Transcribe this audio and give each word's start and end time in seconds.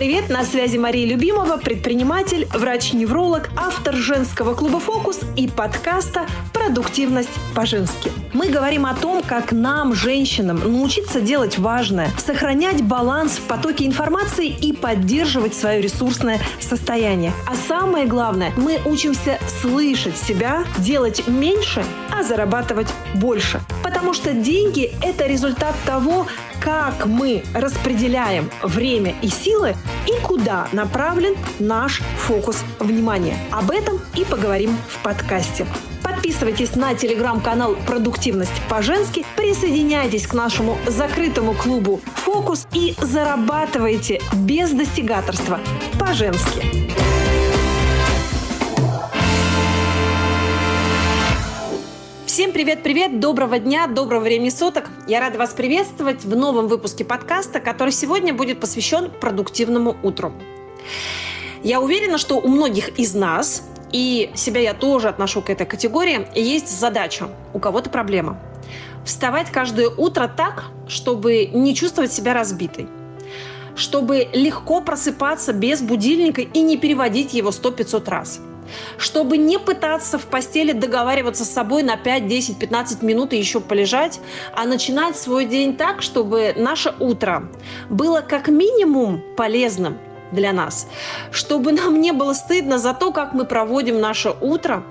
привет! 0.00 0.30
На 0.30 0.44
связи 0.44 0.78
Мария 0.78 1.06
Любимова, 1.06 1.58
предприниматель, 1.58 2.48
врач-невролог, 2.54 3.50
автор 3.54 3.94
женского 3.94 4.54
клуба 4.54 4.80
«Фокус» 4.80 5.20
и 5.36 5.46
подкаста 5.46 6.26
«Продуктивность 6.54 7.28
по-женски». 7.54 8.10
Мы 8.32 8.48
говорим 8.48 8.86
о 8.86 8.94
том, 8.94 9.22
как 9.22 9.52
нам, 9.52 9.94
женщинам, 9.94 10.60
научиться 10.60 11.20
делать 11.20 11.58
важное, 11.58 12.08
сохранять 12.16 12.82
баланс 12.82 13.32
в 13.32 13.42
потоке 13.42 13.84
информации 13.84 14.48
и 14.48 14.72
поддерживать 14.72 15.54
свое 15.54 15.82
ресурсное 15.82 16.40
состояние. 16.60 17.34
А 17.46 17.54
самое 17.54 18.06
главное, 18.06 18.54
мы 18.56 18.78
учимся 18.86 19.38
слышать 19.60 20.16
себя, 20.16 20.64
делать 20.78 21.28
меньше, 21.28 21.84
зарабатывать 22.22 22.88
больше. 23.14 23.60
Потому 23.82 24.14
что 24.14 24.32
деньги– 24.32 24.92
это 25.02 25.26
результат 25.26 25.74
того, 25.86 26.26
как 26.60 27.06
мы 27.06 27.42
распределяем 27.54 28.50
время 28.62 29.14
и 29.22 29.28
силы 29.28 29.74
и 30.06 30.20
куда 30.24 30.68
направлен 30.72 31.34
наш 31.58 32.02
фокус 32.18 32.62
внимания. 32.78 33.36
Об 33.50 33.70
этом 33.70 34.00
и 34.14 34.24
поговорим 34.24 34.76
в 34.88 35.02
подкасте. 35.02 35.66
Подписывайтесь 36.02 36.74
на 36.76 36.94
телеграм-канал 36.94 37.76
«Продуктивность 37.86 38.52
по-женски», 38.68 39.24
присоединяйтесь 39.36 40.26
к 40.26 40.34
нашему 40.34 40.76
закрытому 40.86 41.54
клубу 41.54 42.00
«Фокус» 42.16 42.66
и 42.72 42.94
зарабатывайте 43.00 44.20
без 44.34 44.70
достигаторства 44.70 45.60
по-женски. 45.98 47.09
Всем 52.32 52.52
привет-привет, 52.52 53.18
доброго 53.18 53.58
дня, 53.58 53.88
доброго 53.88 54.20
времени 54.20 54.50
суток. 54.50 54.88
Я 55.08 55.18
рада 55.18 55.36
вас 55.36 55.50
приветствовать 55.50 56.24
в 56.24 56.36
новом 56.36 56.68
выпуске 56.68 57.04
подкаста, 57.04 57.58
который 57.58 57.90
сегодня 57.90 58.32
будет 58.32 58.60
посвящен 58.60 59.10
продуктивному 59.10 59.96
утру. 60.04 60.32
Я 61.64 61.80
уверена, 61.80 62.18
что 62.18 62.36
у 62.36 62.46
многих 62.46 63.00
из 63.00 63.16
нас, 63.16 63.64
и 63.90 64.30
себя 64.36 64.60
я 64.60 64.74
тоже 64.74 65.08
отношу 65.08 65.42
к 65.42 65.50
этой 65.50 65.66
категории, 65.66 66.28
есть 66.36 66.68
задача, 66.68 67.30
у 67.52 67.58
кого-то 67.58 67.90
проблема. 67.90 68.38
Вставать 69.04 69.50
каждое 69.50 69.88
утро 69.88 70.28
так, 70.28 70.66
чтобы 70.86 71.46
не 71.46 71.74
чувствовать 71.74 72.12
себя 72.12 72.32
разбитой 72.32 72.86
чтобы 73.76 74.28
легко 74.32 74.82
просыпаться 74.82 75.52
без 75.52 75.80
будильника 75.80 76.42
и 76.42 76.60
не 76.60 76.76
переводить 76.76 77.34
его 77.34 77.50
100-500 77.50 78.10
раз– 78.10 78.40
чтобы 78.98 79.36
не 79.36 79.58
пытаться 79.58 80.18
в 80.18 80.26
постели 80.26 80.72
договариваться 80.72 81.44
с 81.44 81.50
собой 81.50 81.82
на 81.82 81.96
5, 81.96 82.26
10, 82.26 82.58
15 82.58 83.02
минут 83.02 83.32
и 83.32 83.38
еще 83.38 83.60
полежать, 83.60 84.20
а 84.54 84.64
начинать 84.64 85.16
свой 85.16 85.44
день 85.44 85.76
так, 85.76 86.02
чтобы 86.02 86.54
наше 86.56 86.94
утро 86.98 87.48
было 87.88 88.20
как 88.20 88.48
минимум 88.48 89.22
полезным 89.36 89.98
для 90.32 90.52
нас, 90.52 90.86
чтобы 91.30 91.72
нам 91.72 92.00
не 92.00 92.12
было 92.12 92.34
стыдно 92.34 92.78
за 92.78 92.94
то, 92.94 93.12
как 93.12 93.32
мы 93.32 93.44
проводим 93.44 94.00
наше 94.00 94.34
утро, 94.40 94.84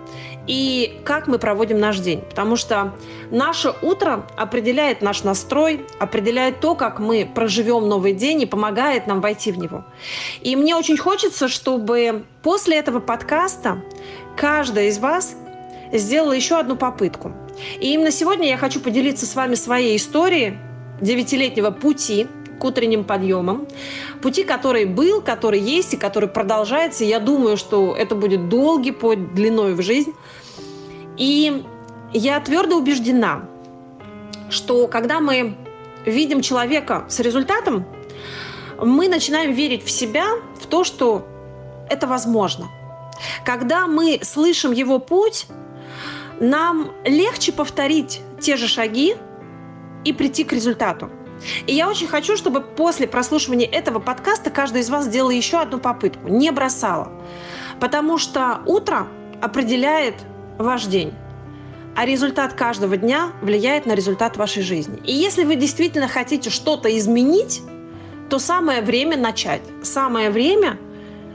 и 0.47 0.99
как 1.03 1.27
мы 1.27 1.39
проводим 1.39 1.79
наш 1.79 1.99
день. 1.99 2.21
Потому 2.21 2.55
что 2.55 2.93
наше 3.31 3.73
утро 3.81 4.25
определяет 4.37 5.01
наш 5.01 5.23
настрой, 5.23 5.85
определяет 5.99 6.59
то, 6.59 6.75
как 6.75 6.99
мы 6.99 7.29
проживем 7.33 7.87
новый 7.87 8.13
день 8.13 8.41
и 8.41 8.45
помогает 8.45 9.07
нам 9.07 9.21
войти 9.21 9.51
в 9.51 9.57
него. 9.57 9.85
И 10.41 10.55
мне 10.55 10.75
очень 10.75 10.97
хочется, 10.97 11.47
чтобы 11.47 12.25
после 12.41 12.77
этого 12.77 12.99
подкаста 12.99 13.83
каждая 14.35 14.87
из 14.87 14.97
вас 14.97 15.35
сделала 15.91 16.33
еще 16.33 16.59
одну 16.59 16.75
попытку. 16.75 17.31
И 17.79 17.93
именно 17.93 18.11
сегодня 18.11 18.47
я 18.47 18.57
хочу 18.57 18.79
поделиться 18.79 19.25
с 19.25 19.35
вами 19.35 19.55
своей 19.55 19.97
историей 19.97 20.57
девятилетнего 21.01 21.71
пути 21.71 22.27
к 22.59 22.63
утренним 22.63 23.03
подъемам. 23.03 23.67
Пути, 24.21 24.43
который 24.43 24.85
был, 24.85 25.21
который 25.21 25.59
есть 25.59 25.93
и 25.93 25.97
который 25.97 26.29
продолжается. 26.29 27.03
Я 27.05 27.19
думаю, 27.19 27.57
что 27.57 27.95
это 27.95 28.15
будет 28.15 28.49
долгий 28.49 28.91
путь 28.91 29.33
длиной 29.33 29.73
в 29.73 29.81
жизнь. 29.81 30.13
И 31.17 31.63
я 32.13 32.39
твердо 32.39 32.77
убеждена, 32.77 33.45
что 34.49 34.87
когда 34.87 35.19
мы 35.19 35.55
видим 36.05 36.41
человека 36.41 37.05
с 37.09 37.19
результатом, 37.19 37.85
мы 38.81 39.09
начинаем 39.09 39.51
верить 39.51 39.83
в 39.83 39.91
себя, 39.91 40.27
в 40.59 40.65
то, 40.67 40.83
что 40.83 41.25
это 41.89 42.07
возможно. 42.07 42.67
Когда 43.43 43.87
мы 43.87 44.19
слышим 44.23 44.71
его 44.71 44.99
путь, 44.99 45.47
нам 46.39 46.91
легче 47.03 47.51
повторить 47.51 48.21
те 48.39 48.55
же 48.55 48.67
шаги 48.67 49.15
и 50.05 50.13
прийти 50.13 50.43
к 50.43 50.53
результату. 50.53 51.09
И 51.67 51.73
я 51.73 51.89
очень 51.89 52.07
хочу, 52.07 52.35
чтобы 52.37 52.61
после 52.61 53.07
прослушивания 53.07 53.67
этого 53.67 53.99
подкаста 53.99 54.49
каждый 54.49 54.81
из 54.81 54.89
вас 54.89 55.05
сделал 55.05 55.29
еще 55.29 55.59
одну 55.59 55.79
попытку, 55.79 56.27
не 56.27 56.51
бросала. 56.51 57.11
Потому 57.79 58.17
что 58.17 58.61
утро 58.65 59.07
определяет 59.41 60.15
ваш 60.57 60.85
день. 60.85 61.13
А 61.95 62.05
результат 62.05 62.53
каждого 62.53 62.97
дня 62.97 63.31
влияет 63.41 63.85
на 63.85 63.93
результат 63.93 64.37
вашей 64.37 64.63
жизни. 64.63 65.01
И 65.05 65.13
если 65.13 65.43
вы 65.43 65.55
действительно 65.55 66.07
хотите 66.07 66.49
что-то 66.49 66.95
изменить, 66.97 67.61
то 68.29 68.39
самое 68.39 68.81
время 68.81 69.17
начать. 69.17 69.61
Самое 69.83 70.29
время 70.29 70.77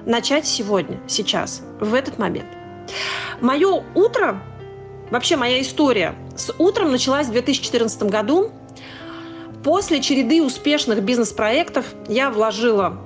начать 0.07 0.47
сегодня, 0.47 1.01
сейчас, 1.09 1.63
в 1.81 1.93
этот 1.93 2.19
момент. 2.19 2.49
Мое 3.41 3.85
утро, 3.95 4.41
вообще 5.11 5.37
моя 5.37 5.61
история 5.61 6.15
с 6.37 6.55
утром 6.59 6.93
началась 6.93 7.27
в 7.27 7.33
2014 7.33 8.05
году. 8.05 8.53
После 9.65 10.03
череды 10.03 10.43
успешных 10.43 11.03
бизнес-проектов 11.03 11.87
я 12.07 12.29
вложила 12.29 12.99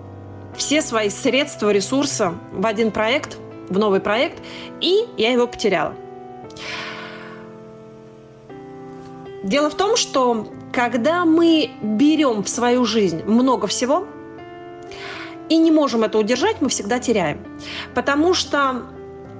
все 0.56 0.82
свои 0.82 1.08
средства, 1.08 1.70
ресурсы 1.70 2.32
в 2.50 2.66
один 2.66 2.90
проект, 2.90 3.38
в 3.68 3.78
новый 3.78 4.00
проект, 4.00 4.42
и 4.80 5.06
я 5.16 5.30
его 5.30 5.46
потеряла. 5.46 5.94
Дело 9.44 9.70
в 9.70 9.76
том, 9.76 9.96
что 9.96 10.48
когда 10.72 11.24
мы 11.24 11.70
берем 11.80 12.42
в 12.42 12.48
свою 12.48 12.84
жизнь 12.84 13.22
много 13.22 13.68
всего 13.68 14.08
и 15.48 15.56
не 15.58 15.70
можем 15.70 16.02
это 16.02 16.18
удержать, 16.18 16.56
мы 16.60 16.70
всегда 16.70 16.98
теряем. 16.98 17.38
Потому 17.94 18.34
что 18.34 18.82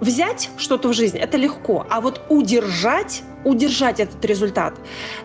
взять 0.00 0.50
что-то 0.56 0.88
в 0.88 0.92
жизнь– 0.92 1.18
это 1.18 1.36
легко, 1.36 1.84
а 1.90 2.00
вот 2.00 2.20
удержать 2.28 3.24
удержать 3.44 4.00
этот 4.00 4.24
результат. 4.24 4.74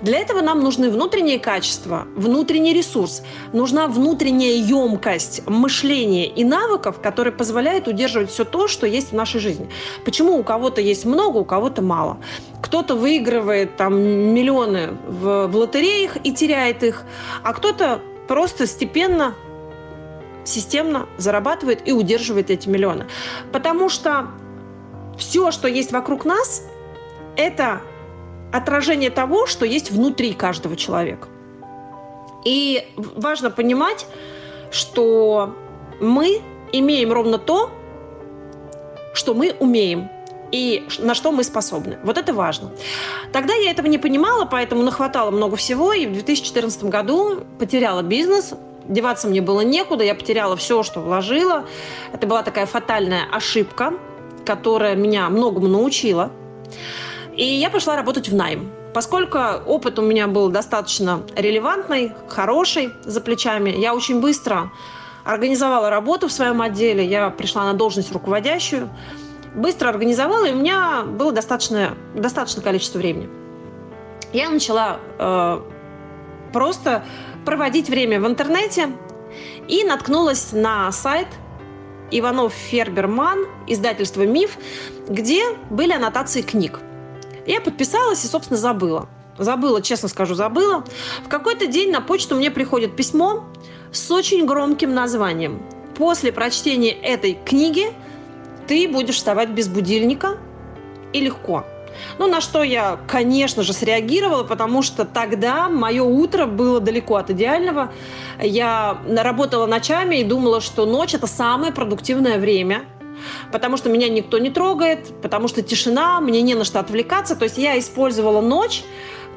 Для 0.01 0.19
этого 0.19 0.41
нам 0.41 0.61
нужны 0.61 0.89
внутренние 0.89 1.39
качества, 1.39 2.07
внутренний 2.15 2.73
ресурс, 2.73 3.23
нужна 3.53 3.87
внутренняя 3.87 4.55
емкость 4.55 5.47
мышления 5.47 6.27
и 6.27 6.43
навыков, 6.43 6.99
которые 7.01 7.33
позволяют 7.33 7.87
удерживать 7.87 8.29
все 8.29 8.45
то, 8.45 8.67
что 8.67 8.85
есть 8.87 9.11
в 9.11 9.15
нашей 9.15 9.39
жизни. 9.39 9.69
Почему 10.05 10.37
у 10.37 10.43
кого-то 10.43 10.81
есть 10.81 11.05
много, 11.05 11.37
у 11.37 11.45
кого-то 11.45 11.81
мало? 11.81 12.17
Кто-то 12.61 12.95
выигрывает 12.95 13.75
там 13.75 13.99
миллионы 13.99 14.91
в, 15.07 15.47
в 15.47 15.55
лотереях 15.55 16.17
и 16.23 16.33
теряет 16.33 16.83
их, 16.83 17.03
а 17.43 17.53
кто-то 17.53 18.01
просто 18.27 18.67
степенно 18.67 19.35
системно 20.45 21.07
зарабатывает 21.17 21.87
и 21.87 21.91
удерживает 21.91 22.49
эти 22.49 22.67
миллионы. 22.67 23.05
Потому 23.51 23.89
что 23.89 24.27
все, 25.17 25.51
что 25.51 25.67
есть 25.67 25.91
вокруг 25.91 26.25
нас, 26.25 26.63
это 27.35 27.81
отражение 28.53 29.09
того, 29.09 29.47
что 29.47 29.65
есть 29.65 29.91
внутри 29.91 30.33
каждого 30.33 30.75
человека. 30.75 31.27
И 32.45 32.87
важно 32.95 33.49
понимать, 33.49 34.05
что 34.71 35.55
мы 35.99 36.41
имеем 36.71 37.11
ровно 37.11 37.37
то, 37.39 37.71
что 39.13 39.33
мы 39.33 39.55
умеем 39.59 40.09
и 40.51 40.85
на 40.99 41.15
что 41.15 41.31
мы 41.31 41.43
способны. 41.43 41.97
Вот 42.03 42.17
это 42.19 42.31
важно. 42.31 42.71
Тогда 43.31 43.55
я 43.55 43.71
этого 43.71 43.87
не 43.87 43.97
понимала, 43.97 44.45
поэтому 44.45 44.83
нахватала 44.83 45.31
много 45.31 45.55
всего, 45.55 45.91
и 45.93 46.05
в 46.05 46.13
2014 46.13 46.83
году 46.83 47.43
потеряла 47.57 48.03
бизнес, 48.03 48.53
деваться 48.87 49.27
мне 49.27 49.41
было 49.41 49.61
некуда, 49.61 50.03
я 50.03 50.13
потеряла 50.13 50.55
все, 50.55 50.83
что 50.83 50.99
вложила. 50.99 51.65
Это 52.11 52.27
была 52.27 52.43
такая 52.43 52.67
фатальная 52.67 53.23
ошибка, 53.31 53.93
которая 54.45 54.95
меня 54.95 55.27
многому 55.29 55.67
научила. 55.67 56.31
И 57.35 57.43
я 57.43 57.69
пошла 57.69 57.95
работать 57.95 58.29
в 58.29 58.35
найм. 58.35 58.71
Поскольку 58.93 59.39
опыт 59.65 59.97
у 59.97 60.03
меня 60.03 60.27
был 60.27 60.49
достаточно 60.49 61.23
релевантный, 61.35 62.13
хороший 62.27 62.93
за 63.03 63.21
плечами, 63.21 63.71
я 63.71 63.95
очень 63.95 64.21
быстро 64.21 64.71
организовала 65.23 65.89
работу 65.89 66.27
в 66.27 66.31
своем 66.31 66.61
отделе. 66.61 67.03
Я 67.03 67.29
пришла 67.31 67.65
на 67.65 67.73
должность 67.73 68.11
руководящую. 68.11 68.89
Быстро 69.55 69.89
организовала, 69.89 70.45
и 70.45 70.51
у 70.51 70.57
меня 70.57 71.03
было 71.03 71.31
достаточное, 71.31 71.93
достаточное 72.15 72.63
количество 72.63 72.99
времени. 72.99 73.29
Я 74.31 74.49
начала 74.49 74.99
э, 75.19 75.61
просто 76.51 77.03
проводить 77.45 77.89
время 77.89 78.19
в 78.19 78.27
интернете 78.27 78.89
и 79.67 79.83
наткнулась 79.83 80.53
на 80.53 80.91
сайт 80.91 81.27
Иванов 82.09 82.53
Ферберман, 82.53 83.45
издательство 83.67 84.23
«Миф», 84.23 84.57
где 85.07 85.43
были 85.69 85.93
аннотации 85.93 86.41
книг– 86.41 86.79
я 87.45 87.61
подписалась 87.61 88.23
и, 88.23 88.27
собственно, 88.27 88.57
забыла. 88.59 89.07
Забыла, 89.37 89.81
честно 89.81 90.09
скажу, 90.09 90.35
забыла. 90.35 90.83
В 91.25 91.29
какой-то 91.29 91.67
день 91.67 91.91
на 91.91 92.01
почту 92.01 92.35
мне 92.35 92.51
приходит 92.51 92.95
письмо 92.95 93.45
с 93.91 94.11
очень 94.11 94.45
громким 94.45 94.93
названием 94.93 95.61
после 95.95 96.31
прочтения 96.31 96.91
этой 96.91 97.37
книги 97.45 97.93
ты 98.67 98.87
будешь 98.87 99.15
вставать 99.15 99.49
без 99.49 99.67
будильника 99.67 100.37
и 101.11 101.19
легко. 101.19 101.65
Ну, 102.17 102.27
на 102.27 102.41
что 102.41 102.63
я, 102.63 102.97
конечно 103.07 103.61
же, 103.61 103.71
среагировала, 103.71 104.43
потому 104.43 104.81
что 104.81 105.05
тогда 105.05 105.69
мое 105.69 106.03
утро 106.03 106.47
было 106.47 106.79
далеко 106.79 107.17
от 107.17 107.29
идеального. 107.29 107.91
Я 108.41 108.97
работала 109.07 109.67
ночами 109.67 110.17
и 110.17 110.23
думала, 110.23 110.59
что 110.59 110.85
ночь– 110.85 111.13
это 111.15 111.27
самое 111.27 111.71
продуктивное 111.71 112.39
время, 112.39 112.85
потому 113.51 113.77
что 113.77 113.89
меня 113.89 114.09
никто 114.09 114.37
не 114.37 114.49
трогает, 114.49 115.13
потому 115.21 115.47
что 115.47 115.61
тишина, 115.61 116.19
мне 116.21 116.41
не 116.41 116.55
на 116.55 116.63
что 116.63 116.79
отвлекаться. 116.79 117.35
То 117.35 117.43
есть 117.43 117.57
я 117.57 117.77
использовала 117.79 118.41
ночь 118.41 118.83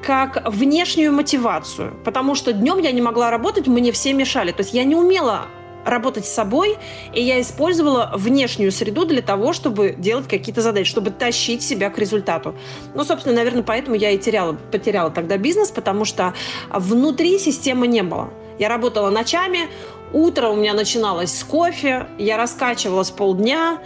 как 0.03 0.43
внешнюю 0.49 1.13
мотивацию, 1.13 1.95
потому 2.05 2.35
что 2.35 2.53
днем 2.53 2.79
я 2.79 2.93
не 2.93 3.03
могла 3.03 3.31
работать, 3.31 3.67
мне 3.67 3.93
все 3.93 4.13
мешали. 4.13 4.53
То 4.53 4.63
есть 4.63 4.75
я 4.75 4.85
не 4.85 4.95
умела 4.95 5.47
работать 5.87 6.27
с 6.27 6.33
собой, 6.33 6.77
и 7.15 7.23
я 7.23 7.41
использовала 7.41 8.11
внешнюю 8.15 8.73
среду 8.73 9.07
для 9.07 9.23
того, 9.23 9.53
чтобы 9.53 9.95
делать 9.97 10.29
какие-то 10.29 10.61
задачи, 10.61 10.91
чтобы 10.91 11.11
тащить 11.11 11.63
себя 11.63 11.91
к 11.91 11.99
результату. 11.99 12.55
Ну, 12.95 13.05
собственно, 13.05 13.37
наверное, 13.37 13.63
поэтому 13.63 13.97
я 13.97 14.11
и 14.11 14.19
теряла, 14.19 14.53
потеряла 14.53 15.11
тогда 15.11 15.37
бизнес, 15.39 15.71
потому 15.71 16.05
что 16.05 16.35
внутри 16.71 17.39
системы 17.39 17.87
не 17.87 18.03
было. 18.03 18.31
Я 18.59 18.69
работала 18.69 19.11
ночами, 19.11 19.69
утро 20.13 20.49
у 20.49 20.57
меня 20.57 20.75
начиналось 20.75 21.37
с 21.37 21.45
кофе, 21.45 22.07
я 22.19 22.37
раскачивалась 22.37 23.11
полдня, 23.11 23.79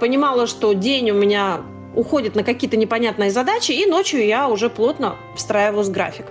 понимала, 0.00 0.46
что 0.46 0.72
день 0.72 1.10
у 1.10 1.14
меня 1.14 1.60
уходит 1.94 2.34
на 2.34 2.44
какие-то 2.44 2.76
непонятные 2.76 3.30
задачи, 3.30 3.72
и 3.72 3.86
ночью 3.86 4.24
я 4.24 4.48
уже 4.48 4.70
плотно 4.70 5.16
встраивалась 5.34 5.88
в 5.88 5.92
график. 5.92 6.26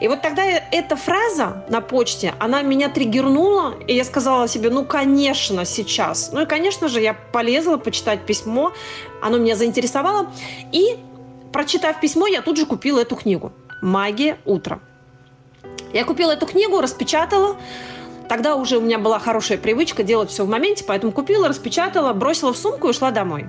И 0.00 0.06
вот 0.06 0.22
тогда 0.22 0.44
эта 0.44 0.96
фраза 0.96 1.64
на 1.68 1.80
почте, 1.80 2.34
она 2.38 2.62
меня 2.62 2.88
триггернула, 2.88 3.74
и 3.86 3.94
я 3.94 4.04
сказала 4.04 4.46
себе, 4.46 4.70
ну, 4.70 4.84
конечно, 4.84 5.64
сейчас. 5.64 6.30
Ну 6.32 6.42
и, 6.42 6.46
конечно 6.46 6.88
же, 6.88 7.00
я 7.00 7.14
полезла 7.14 7.78
почитать 7.78 8.20
письмо, 8.26 8.72
оно 9.20 9.38
меня 9.38 9.56
заинтересовало, 9.56 10.30
и, 10.72 10.96
прочитав 11.52 12.00
письмо, 12.00 12.26
я 12.26 12.42
тут 12.42 12.56
же 12.56 12.66
купила 12.66 13.00
эту 13.00 13.16
книгу 13.16 13.52
«Магия 13.82 14.38
утра». 14.44 14.80
Я 15.92 16.04
купила 16.04 16.32
эту 16.32 16.46
книгу, 16.46 16.80
распечатала, 16.80 17.56
Тогда 18.28 18.56
уже 18.56 18.76
у 18.76 18.80
меня 18.80 18.98
была 18.98 19.18
хорошая 19.18 19.58
привычка 19.58 20.02
делать 20.02 20.30
все 20.30 20.44
в 20.44 20.48
моменте, 20.48 20.84
поэтому 20.86 21.12
купила, 21.12 21.48
распечатала, 21.48 22.12
бросила 22.12 22.52
в 22.52 22.58
сумку 22.58 22.88
и 22.88 22.90
ушла 22.90 23.10
домой. 23.10 23.46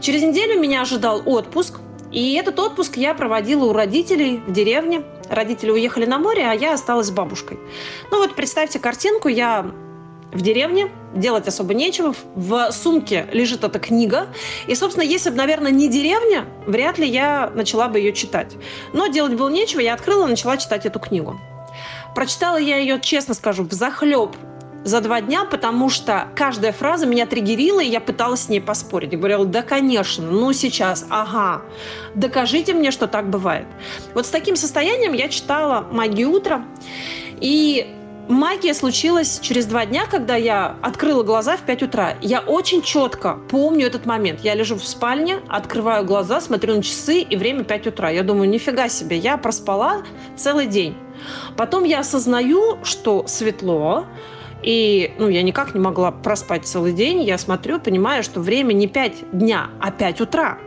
Через 0.00 0.22
неделю 0.22 0.60
меня 0.60 0.82
ожидал 0.82 1.22
отпуск, 1.24 1.78
и 2.10 2.34
этот 2.34 2.58
отпуск 2.58 2.96
я 2.96 3.14
проводила 3.14 3.66
у 3.66 3.72
родителей 3.72 4.40
в 4.46 4.52
деревне. 4.52 5.02
Родители 5.28 5.70
уехали 5.70 6.06
на 6.06 6.18
море, 6.18 6.46
а 6.48 6.54
я 6.54 6.74
осталась 6.74 7.08
с 7.08 7.10
бабушкой. 7.10 7.58
Ну 8.10 8.18
вот 8.18 8.34
представьте 8.34 8.78
картинку, 8.78 9.28
я 9.28 9.70
в 10.32 10.40
деревне, 10.40 10.90
делать 11.14 11.48
особо 11.48 11.74
нечего. 11.74 12.14
В 12.34 12.70
сумке 12.72 13.26
лежит 13.32 13.64
эта 13.64 13.78
книга. 13.78 14.26
И, 14.66 14.74
собственно, 14.74 15.04
если 15.04 15.30
бы, 15.30 15.36
наверное, 15.36 15.70
не 15.70 15.88
деревня, 15.88 16.44
вряд 16.66 16.98
ли 16.98 17.06
я 17.08 17.50
начала 17.54 17.88
бы 17.88 17.98
ее 17.98 18.12
читать. 18.12 18.56
Но 18.92 19.06
делать 19.06 19.34
было 19.34 19.48
нечего, 19.48 19.80
я 19.80 19.94
открыла 19.94 20.26
и 20.26 20.30
начала 20.30 20.56
читать 20.56 20.86
эту 20.86 20.98
книгу. 20.98 21.38
Прочитала 22.18 22.56
я 22.56 22.78
ее, 22.78 22.98
честно 23.00 23.32
скажу, 23.32 23.62
в 23.62 23.70
захлеб 23.70 24.34
за 24.82 25.00
два 25.00 25.20
дня, 25.20 25.44
потому 25.44 25.88
что 25.88 26.26
каждая 26.34 26.72
фраза 26.72 27.06
меня 27.06 27.26
триггерила, 27.26 27.78
и 27.78 27.86
я 27.86 28.00
пыталась 28.00 28.40
с 28.40 28.48
ней 28.48 28.60
поспорить. 28.60 29.12
Я 29.12 29.18
говорила, 29.18 29.46
да, 29.46 29.62
конечно, 29.62 30.28
ну 30.28 30.52
сейчас, 30.52 31.06
ага, 31.10 31.62
докажите 32.16 32.74
мне, 32.74 32.90
что 32.90 33.06
так 33.06 33.30
бывает. 33.30 33.66
Вот 34.14 34.26
с 34.26 34.30
таким 34.30 34.56
состоянием 34.56 35.12
я 35.12 35.28
читала 35.28 35.86
«Магию 35.92 36.32
утра», 36.32 36.64
и 37.40 37.94
магия 38.28 38.74
случилась 38.74 39.40
через 39.40 39.66
два 39.66 39.86
дня, 39.86 40.06
когда 40.06 40.36
я 40.36 40.76
открыла 40.82 41.22
глаза 41.22 41.56
в 41.56 41.62
5 41.62 41.82
утра. 41.84 42.14
Я 42.20 42.40
очень 42.40 42.82
четко 42.82 43.38
помню 43.48 43.86
этот 43.86 44.06
момент. 44.06 44.40
Я 44.40 44.54
лежу 44.54 44.76
в 44.76 44.84
спальне, 44.84 45.40
открываю 45.48 46.04
глаза, 46.04 46.40
смотрю 46.40 46.76
на 46.76 46.82
часы, 46.82 47.20
и 47.20 47.36
время 47.36 47.64
5 47.64 47.88
утра. 47.88 48.10
Я 48.10 48.22
думаю, 48.22 48.48
нифига 48.48 48.88
себе, 48.88 49.16
я 49.16 49.36
проспала 49.36 50.02
целый 50.36 50.66
день. 50.66 50.94
Потом 51.56 51.84
я 51.84 52.00
осознаю, 52.00 52.78
что 52.84 53.26
светло, 53.26 54.04
и 54.62 55.12
ну, 55.18 55.28
я 55.28 55.42
никак 55.42 55.74
не 55.74 55.80
могла 55.80 56.10
проспать 56.10 56.66
целый 56.66 56.92
день. 56.92 57.22
Я 57.22 57.38
смотрю, 57.38 57.80
понимаю, 57.80 58.22
что 58.22 58.40
время 58.40 58.72
не 58.72 58.86
5 58.86 59.30
дня, 59.32 59.70
а 59.80 59.90
5 59.90 60.20
утра. 60.20 60.58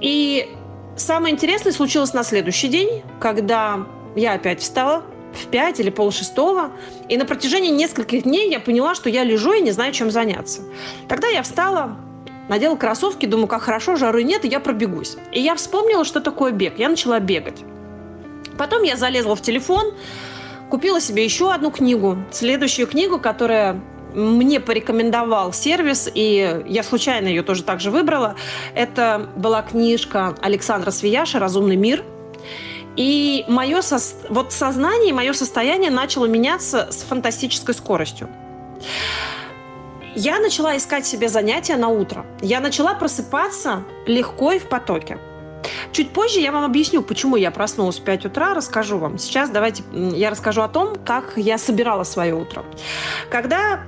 И 0.00 0.48
самое 0.96 1.34
интересное 1.34 1.72
случилось 1.72 2.12
на 2.12 2.22
следующий 2.22 2.68
день, 2.68 3.02
когда 3.18 3.86
я 4.14 4.34
опять 4.34 4.60
встала 4.60 5.02
в 5.38 5.46
5 5.46 5.80
или 5.80 5.90
полшестого, 5.90 6.70
и 7.08 7.16
на 7.16 7.24
протяжении 7.24 7.70
нескольких 7.70 8.24
дней 8.24 8.50
я 8.50 8.60
поняла, 8.60 8.94
что 8.94 9.08
я 9.08 9.24
лежу 9.24 9.52
и 9.52 9.60
не 9.60 9.70
знаю, 9.70 9.92
чем 9.92 10.10
заняться. 10.10 10.62
Тогда 11.08 11.28
я 11.28 11.42
встала, 11.42 11.96
надела 12.48 12.76
кроссовки, 12.76 13.26
думаю, 13.26 13.48
как 13.48 13.62
хорошо, 13.62 13.96
жары 13.96 14.22
нет, 14.22 14.44
и 14.44 14.48
я 14.48 14.60
пробегусь. 14.60 15.16
И 15.32 15.40
я 15.40 15.54
вспомнила, 15.54 16.04
что 16.04 16.20
такое 16.20 16.52
бег. 16.52 16.78
Я 16.78 16.88
начала 16.88 17.20
бегать. 17.20 17.60
Потом 18.56 18.82
я 18.82 18.96
залезла 18.96 19.36
в 19.36 19.42
телефон, 19.42 19.94
купила 20.70 21.00
себе 21.00 21.24
еще 21.24 21.52
одну 21.52 21.70
книгу, 21.70 22.18
следующую 22.30 22.86
книгу, 22.86 23.18
которая 23.18 23.80
мне 24.14 24.58
порекомендовал 24.58 25.52
сервис, 25.52 26.10
и 26.12 26.62
я 26.66 26.82
случайно 26.82 27.28
ее 27.28 27.42
тоже 27.42 27.62
также 27.62 27.90
выбрала. 27.90 28.36
Это 28.74 29.28
была 29.36 29.62
книжка 29.62 30.34
Александра 30.40 30.90
Свияша 30.90 31.38
«Разумный 31.38 31.76
мир». 31.76 32.02
И 32.98 33.44
мое 33.46 33.80
со... 33.80 33.98
вот 34.28 34.52
сознание, 34.52 35.14
мое 35.14 35.32
состояние 35.32 35.88
начало 35.88 36.26
меняться 36.26 36.88
с 36.90 37.02
фантастической 37.02 37.72
скоростью. 37.72 38.28
Я 40.16 40.40
начала 40.40 40.76
искать 40.76 41.06
себе 41.06 41.28
занятия 41.28 41.76
на 41.76 41.90
утро. 41.90 42.26
Я 42.42 42.58
начала 42.58 42.94
просыпаться 42.94 43.84
легко 44.06 44.50
и 44.50 44.58
в 44.58 44.68
потоке. 44.68 45.18
Чуть 45.92 46.10
позже 46.10 46.40
я 46.40 46.50
вам 46.50 46.64
объясню, 46.64 47.02
почему 47.02 47.36
я 47.36 47.52
проснулась 47.52 48.00
в 48.00 48.02
5 48.02 48.26
утра, 48.26 48.52
расскажу 48.52 48.98
вам. 48.98 49.16
Сейчас 49.16 49.48
давайте 49.50 49.84
я 49.92 50.30
расскажу 50.30 50.62
о 50.62 50.68
том, 50.68 50.96
как 50.96 51.34
я 51.36 51.56
собирала 51.56 52.02
свое 52.02 52.34
утро. 52.34 52.64
Когда 53.30 53.84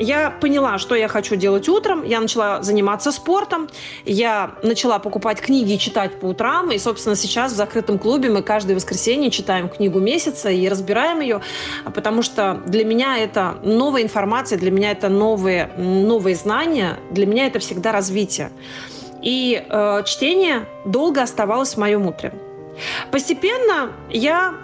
я 0.00 0.30
поняла, 0.30 0.78
что 0.78 0.94
я 0.94 1.08
хочу 1.08 1.36
делать 1.36 1.68
утром. 1.68 2.02
Я 2.04 2.20
начала 2.20 2.62
заниматься 2.62 3.12
спортом. 3.12 3.68
Я 4.06 4.52
начала 4.62 4.98
покупать 4.98 5.40
книги 5.40 5.74
и 5.74 5.78
читать 5.78 6.18
по 6.18 6.26
утрам. 6.26 6.70
И, 6.70 6.78
собственно, 6.78 7.14
сейчас 7.14 7.52
в 7.52 7.56
закрытом 7.56 7.98
клубе 7.98 8.30
мы 8.30 8.42
каждое 8.42 8.74
воскресенье 8.74 9.30
читаем 9.30 9.68
книгу 9.68 10.00
месяца 10.00 10.48
и 10.48 10.66
разбираем 10.68 11.20
ее, 11.20 11.42
потому 11.94 12.22
что 12.22 12.62
для 12.66 12.84
меня 12.84 13.18
это 13.18 13.58
новая 13.62 14.02
информация, 14.02 14.58
для 14.58 14.70
меня 14.70 14.90
это 14.90 15.10
новые, 15.10 15.70
новые 15.76 16.34
знания, 16.34 16.98
для 17.10 17.26
меня 17.26 17.46
это 17.46 17.58
всегда 17.58 17.92
развитие. 17.92 18.50
И 19.22 19.62
э, 19.68 20.02
чтение 20.06 20.66
долго 20.86 21.20
оставалось 21.20 21.74
в 21.74 21.76
моем 21.76 22.06
утре. 22.06 22.32
Постепенно 23.10 23.92
я 24.08 24.54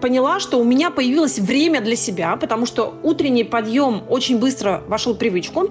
поняла, 0.00 0.40
что 0.40 0.58
у 0.58 0.64
меня 0.64 0.90
появилось 0.90 1.38
время 1.38 1.80
для 1.80 1.96
себя, 1.96 2.36
потому 2.36 2.66
что 2.66 2.94
утренний 3.02 3.44
подъем 3.44 4.02
очень 4.08 4.38
быстро 4.38 4.82
вошел 4.88 5.14
в 5.14 5.18
привычку. 5.18 5.70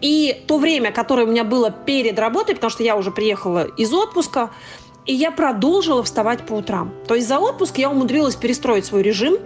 И 0.00 0.42
то 0.46 0.58
время, 0.58 0.92
которое 0.92 1.26
у 1.26 1.30
меня 1.30 1.44
было 1.44 1.70
перед 1.70 2.18
работой, 2.18 2.54
потому 2.54 2.70
что 2.70 2.82
я 2.82 2.96
уже 2.96 3.10
приехала 3.10 3.64
из 3.76 3.92
отпуска, 3.92 4.50
и 5.04 5.14
я 5.14 5.30
продолжила 5.30 6.02
вставать 6.02 6.44
по 6.46 6.54
утрам. 6.54 6.92
То 7.06 7.14
есть 7.14 7.28
за 7.28 7.38
отпуск 7.38 7.78
я 7.78 7.90
умудрилась 7.90 8.34
перестроить 8.34 8.86
свой 8.86 9.02
режим, 9.02 9.36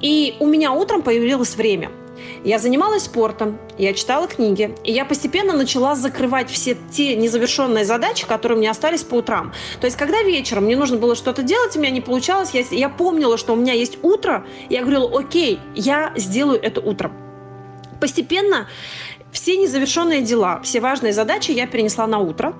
и 0.00 0.36
у 0.40 0.46
меня 0.46 0.72
утром 0.72 1.02
появилось 1.02 1.56
время– 1.56 1.90
я 2.44 2.58
занималась 2.58 3.04
спортом, 3.04 3.58
я 3.78 3.92
читала 3.92 4.26
книги, 4.26 4.74
и 4.84 4.92
я 4.92 5.04
постепенно 5.04 5.52
начала 5.52 5.94
закрывать 5.94 6.50
все 6.50 6.76
те 6.90 7.16
незавершенные 7.16 7.84
задачи, 7.84 8.26
которые 8.26 8.58
мне 8.58 8.70
остались 8.70 9.02
по 9.02 9.16
утрам. 9.16 9.52
То 9.80 9.86
есть, 9.86 9.96
когда 9.96 10.22
вечером 10.22 10.64
мне 10.64 10.76
нужно 10.76 10.96
было 10.96 11.14
что-то 11.14 11.42
делать, 11.42 11.76
у 11.76 11.80
меня 11.80 11.90
не 11.90 12.00
получалось, 12.00 12.50
я, 12.52 12.62
я 12.70 12.88
помнила, 12.88 13.36
что 13.36 13.52
у 13.52 13.56
меня 13.56 13.72
есть 13.72 13.98
утро, 14.02 14.44
и 14.68 14.74
я 14.74 14.80
говорила, 14.80 15.18
окей, 15.18 15.58
я 15.74 16.12
сделаю 16.16 16.60
это 16.60 16.80
утром. 16.80 17.12
Постепенно 18.00 18.68
все 19.36 19.58
незавершенные 19.58 20.22
дела, 20.22 20.60
все 20.62 20.80
важные 20.80 21.12
задачи 21.12 21.50
я 21.50 21.66
перенесла 21.66 22.06
на 22.06 22.18
утро 22.18 22.54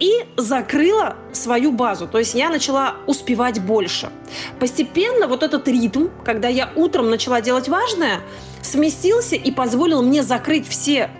и 0.00 0.10
закрыла 0.38 1.16
свою 1.32 1.70
базу. 1.70 2.08
То 2.08 2.18
есть 2.18 2.34
я 2.34 2.48
начала 2.48 2.94
успевать 3.06 3.60
больше. 3.60 4.08
Постепенно 4.58 5.28
вот 5.28 5.42
этот 5.42 5.68
ритм, 5.68 6.06
когда 6.24 6.48
я 6.48 6.72
утром 6.76 7.10
начала 7.10 7.42
делать 7.42 7.68
важное, 7.68 8.20
сместился 8.62 9.36
и 9.36 9.50
позволил 9.50 10.00
мне 10.00 10.22
закрыть 10.22 10.66
все 10.66 11.10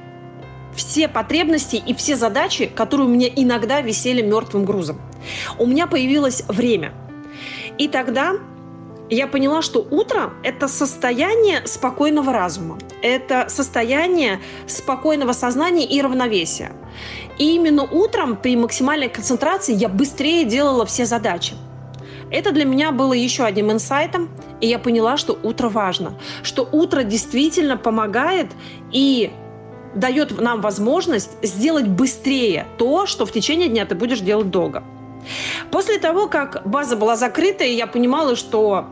все 0.74 1.06
потребности 1.06 1.76
и 1.76 1.92
все 1.92 2.16
задачи, 2.16 2.64
которые 2.64 3.08
у 3.08 3.10
меня 3.10 3.28
иногда 3.28 3.82
висели 3.82 4.22
мертвым 4.22 4.64
грузом. 4.64 4.98
У 5.58 5.66
меня 5.66 5.86
появилось 5.86 6.44
время. 6.48 6.94
И 7.76 7.88
тогда 7.88 8.36
я 9.16 9.26
поняла, 9.26 9.62
что 9.62 9.80
утро– 9.90 10.32
это 10.42 10.68
состояние 10.68 11.66
спокойного 11.66 12.32
разума, 12.32 12.78
это 13.02 13.46
состояние 13.48 14.40
спокойного 14.66 15.32
сознания 15.32 15.86
и 15.86 16.00
равновесия. 16.02 16.72
И 17.38 17.54
именно 17.54 17.84
утром 17.84 18.36
при 18.36 18.56
максимальной 18.56 19.08
концентрации 19.08 19.74
я 19.74 19.88
быстрее 19.88 20.44
делала 20.44 20.84
все 20.84 21.06
задачи. 21.06 21.54
Это 22.30 22.52
для 22.52 22.64
меня 22.64 22.92
было 22.92 23.14
еще 23.14 23.44
одним 23.44 23.72
инсайтом, 23.72 24.28
И 24.60 24.66
я 24.66 24.78
поняла, 24.78 25.16
что 25.16 25.38
утро 25.42 25.68
важно, 25.68 26.14
что 26.42 26.68
утро 26.70 27.04
действительно 27.04 27.76
помогает 27.76 28.48
и 28.92 29.30
дает 29.94 30.38
нам 30.40 30.60
возможность 30.60 31.30
сделать 31.42 31.86
быстрее 31.86 32.66
то, 32.76 33.06
что 33.06 33.24
в 33.24 33.32
течение 33.32 33.68
дня 33.68 33.86
ты 33.86 33.94
будешь 33.94 34.20
делать 34.20 34.50
долго. 34.50 34.82
После 35.70 35.98
того, 35.98 36.26
как 36.26 36.62
база 36.66 36.96
была 36.96 37.16
закрыта, 37.16 37.64
и 37.64 37.74
я 37.74 37.86
понимала, 37.86 38.36
что 38.36 38.86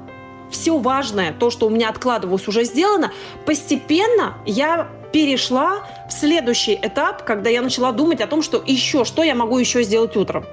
все 0.50 0.78
важное, 0.78 1.32
то, 1.32 1.50
что 1.50 1.66
у 1.66 1.70
меня 1.70 1.88
откладывалось, 1.88 2.48
уже 2.48 2.64
сделано, 2.64 3.12
постепенно 3.44 4.38
я 4.46 4.88
перешла 5.16 5.86
в 6.08 6.12
следующий 6.12 6.74
этап, 6.74 7.24
когда 7.24 7.48
я 7.48 7.62
начала 7.62 7.90
думать 7.92 8.20
о 8.20 8.26
том, 8.26 8.42
что 8.42 8.62
еще, 8.66 9.06
что 9.06 9.22
я 9.22 9.34
могу 9.34 9.56
еще 9.56 9.82
сделать 9.82 10.14
утром. 10.14 10.44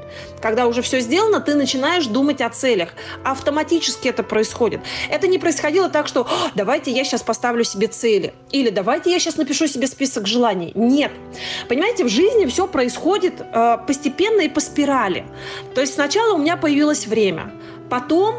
Когда 0.41 0.67
уже 0.67 0.81
все 0.81 1.01
сделано, 1.01 1.41
ты 1.41 1.55
начинаешь 1.55 2.05
думать 2.05 2.39
о 2.39 2.49
целях. 2.49 2.93
Автоматически 3.25 4.07
это 4.07 4.23
происходит. 4.23 4.79
Это 5.09 5.27
не 5.27 5.37
происходило 5.37 5.89
так, 5.89 6.07
что 6.07 6.27
давайте 6.55 6.91
я 6.91 7.03
сейчас 7.03 7.23
поставлю 7.23 7.65
себе 7.65 7.87
цели. 7.87 8.33
Или 8.51 8.69
давайте 8.69 9.11
я 9.11 9.19
сейчас 9.19 9.35
напишу 9.35 9.67
себе 9.67 9.87
список 9.87 10.27
желаний. 10.27 10.71
Нет. 10.75 11.11
Понимаете, 11.67 12.05
в 12.05 12.09
жизни 12.09 12.45
все 12.45 12.65
происходит 12.65 13.41
э, 13.41 13.77
постепенно 13.85 14.41
и 14.41 14.49
по 14.49 14.61
спирали. 14.61 15.25
То 15.75 15.81
есть 15.81 15.95
сначала 15.95 16.35
у 16.35 16.37
меня 16.37 16.55
появилось 16.55 17.05
время. 17.05 17.51
Потом 17.89 18.35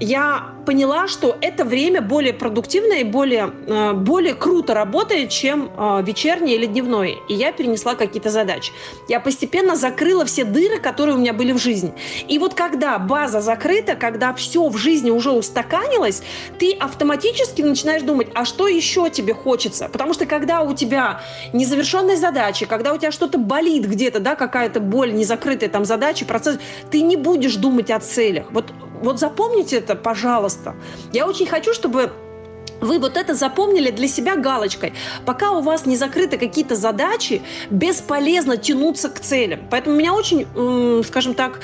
я 0.00 0.54
поняла, 0.66 1.06
что 1.06 1.36
это 1.40 1.64
время 1.64 2.00
более 2.00 2.32
продуктивное 2.32 3.00
и 3.00 3.04
более, 3.04 3.52
э, 3.66 3.92
более 3.92 4.34
круто 4.34 4.74
работает, 4.74 5.30
чем 5.30 5.70
э, 5.76 6.02
вечернее 6.04 6.56
или 6.56 6.66
дневное. 6.66 7.16
И 7.28 7.34
я 7.34 7.52
перенесла 7.52 7.94
какие-то 7.94 8.30
задачи. 8.30 8.72
Я 9.08 9.20
постепенно 9.20 9.76
закрыла 9.76 10.24
все 10.24 10.44
дыры, 10.44 10.80
которые 10.80 11.16
у 11.16 11.18
меня 11.18 11.32
были 11.32 11.52
в 11.52 11.58
жизни. 11.58 11.92
И 12.26 12.38
вот 12.38 12.54
когда 12.54 12.98
база 12.98 13.40
закрыта, 13.40 13.94
когда 13.94 14.32
все 14.34 14.68
в 14.68 14.76
жизни 14.76 15.10
уже 15.10 15.30
устаканилось, 15.30 16.22
ты 16.58 16.72
автоматически 16.72 17.62
начинаешь 17.62 18.02
думать, 18.02 18.28
а 18.34 18.44
что 18.44 18.66
еще 18.66 19.10
тебе 19.10 19.34
хочется? 19.34 19.88
Потому 19.88 20.14
что 20.14 20.26
когда 20.26 20.62
у 20.62 20.74
тебя 20.74 21.20
незавершенные 21.52 22.16
задачи, 22.16 22.66
когда 22.66 22.92
у 22.94 22.98
тебя 22.98 23.12
что-то 23.12 23.38
болит 23.38 23.86
где-то, 23.86 24.18
да, 24.18 24.34
какая-то 24.34 24.80
боль, 24.80 25.14
незакрытая 25.14 25.68
там 25.68 25.84
задача, 25.84 26.24
процесс, 26.24 26.58
ты 26.90 27.02
не 27.02 27.16
будешь 27.16 27.56
думать 27.56 27.90
о 27.90 28.00
целях. 28.00 28.46
Вот, 28.50 28.72
вот 29.04 29.20
запомните 29.20 29.76
это, 29.76 29.94
пожалуйста. 29.94 30.74
Я 31.12 31.26
очень 31.26 31.46
хочу, 31.46 31.72
чтобы 31.72 32.12
вы 32.80 32.98
вот 32.98 33.16
это 33.16 33.34
запомнили 33.34 33.90
для 33.90 34.08
себя 34.08 34.36
галочкой. 34.36 34.92
Пока 35.24 35.52
у 35.52 35.62
вас 35.62 35.86
не 35.86 35.96
закрыты 35.96 36.38
какие-то 36.38 36.76
задачи, 36.76 37.42
бесполезно 37.70 38.56
тянуться 38.56 39.08
к 39.08 39.20
целям. 39.20 39.60
Поэтому 39.70 39.96
меня 39.96 40.14
очень, 40.14 40.46
скажем 41.04 41.34
так, 41.34 41.60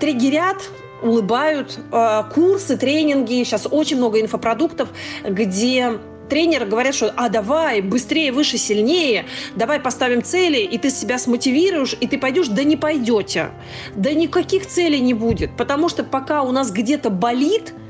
триггерят 0.00 0.58
улыбают 1.00 1.78
э, 1.92 2.22
курсы, 2.34 2.76
тренинги. 2.76 3.44
Сейчас 3.44 3.68
очень 3.70 3.98
много 3.98 4.20
инфопродуктов, 4.20 4.88
где 5.24 5.98
тренеры 6.28 6.66
говорят, 6.66 6.94
что 6.94 7.12
а 7.16 7.28
давай, 7.28 7.80
быстрее, 7.80 8.32
выше, 8.32 8.58
сильнее, 8.58 9.24
давай 9.56 9.80
поставим 9.80 10.22
цели, 10.22 10.58
и 10.58 10.78
ты 10.78 10.90
себя 10.90 11.18
смотивируешь, 11.18 11.96
и 12.00 12.06
ты 12.06 12.18
пойдешь, 12.18 12.48
да 12.48 12.64
не 12.64 12.76
пойдете. 12.76 13.50
Да 13.94 14.12
никаких 14.12 14.66
целей 14.66 15.00
не 15.00 15.14
будет, 15.14 15.56
потому 15.56 15.88
что 15.88 16.04
пока 16.04 16.42
у 16.42 16.52
нас 16.52 16.70
где-то 16.70 17.10
болит– 17.10 17.74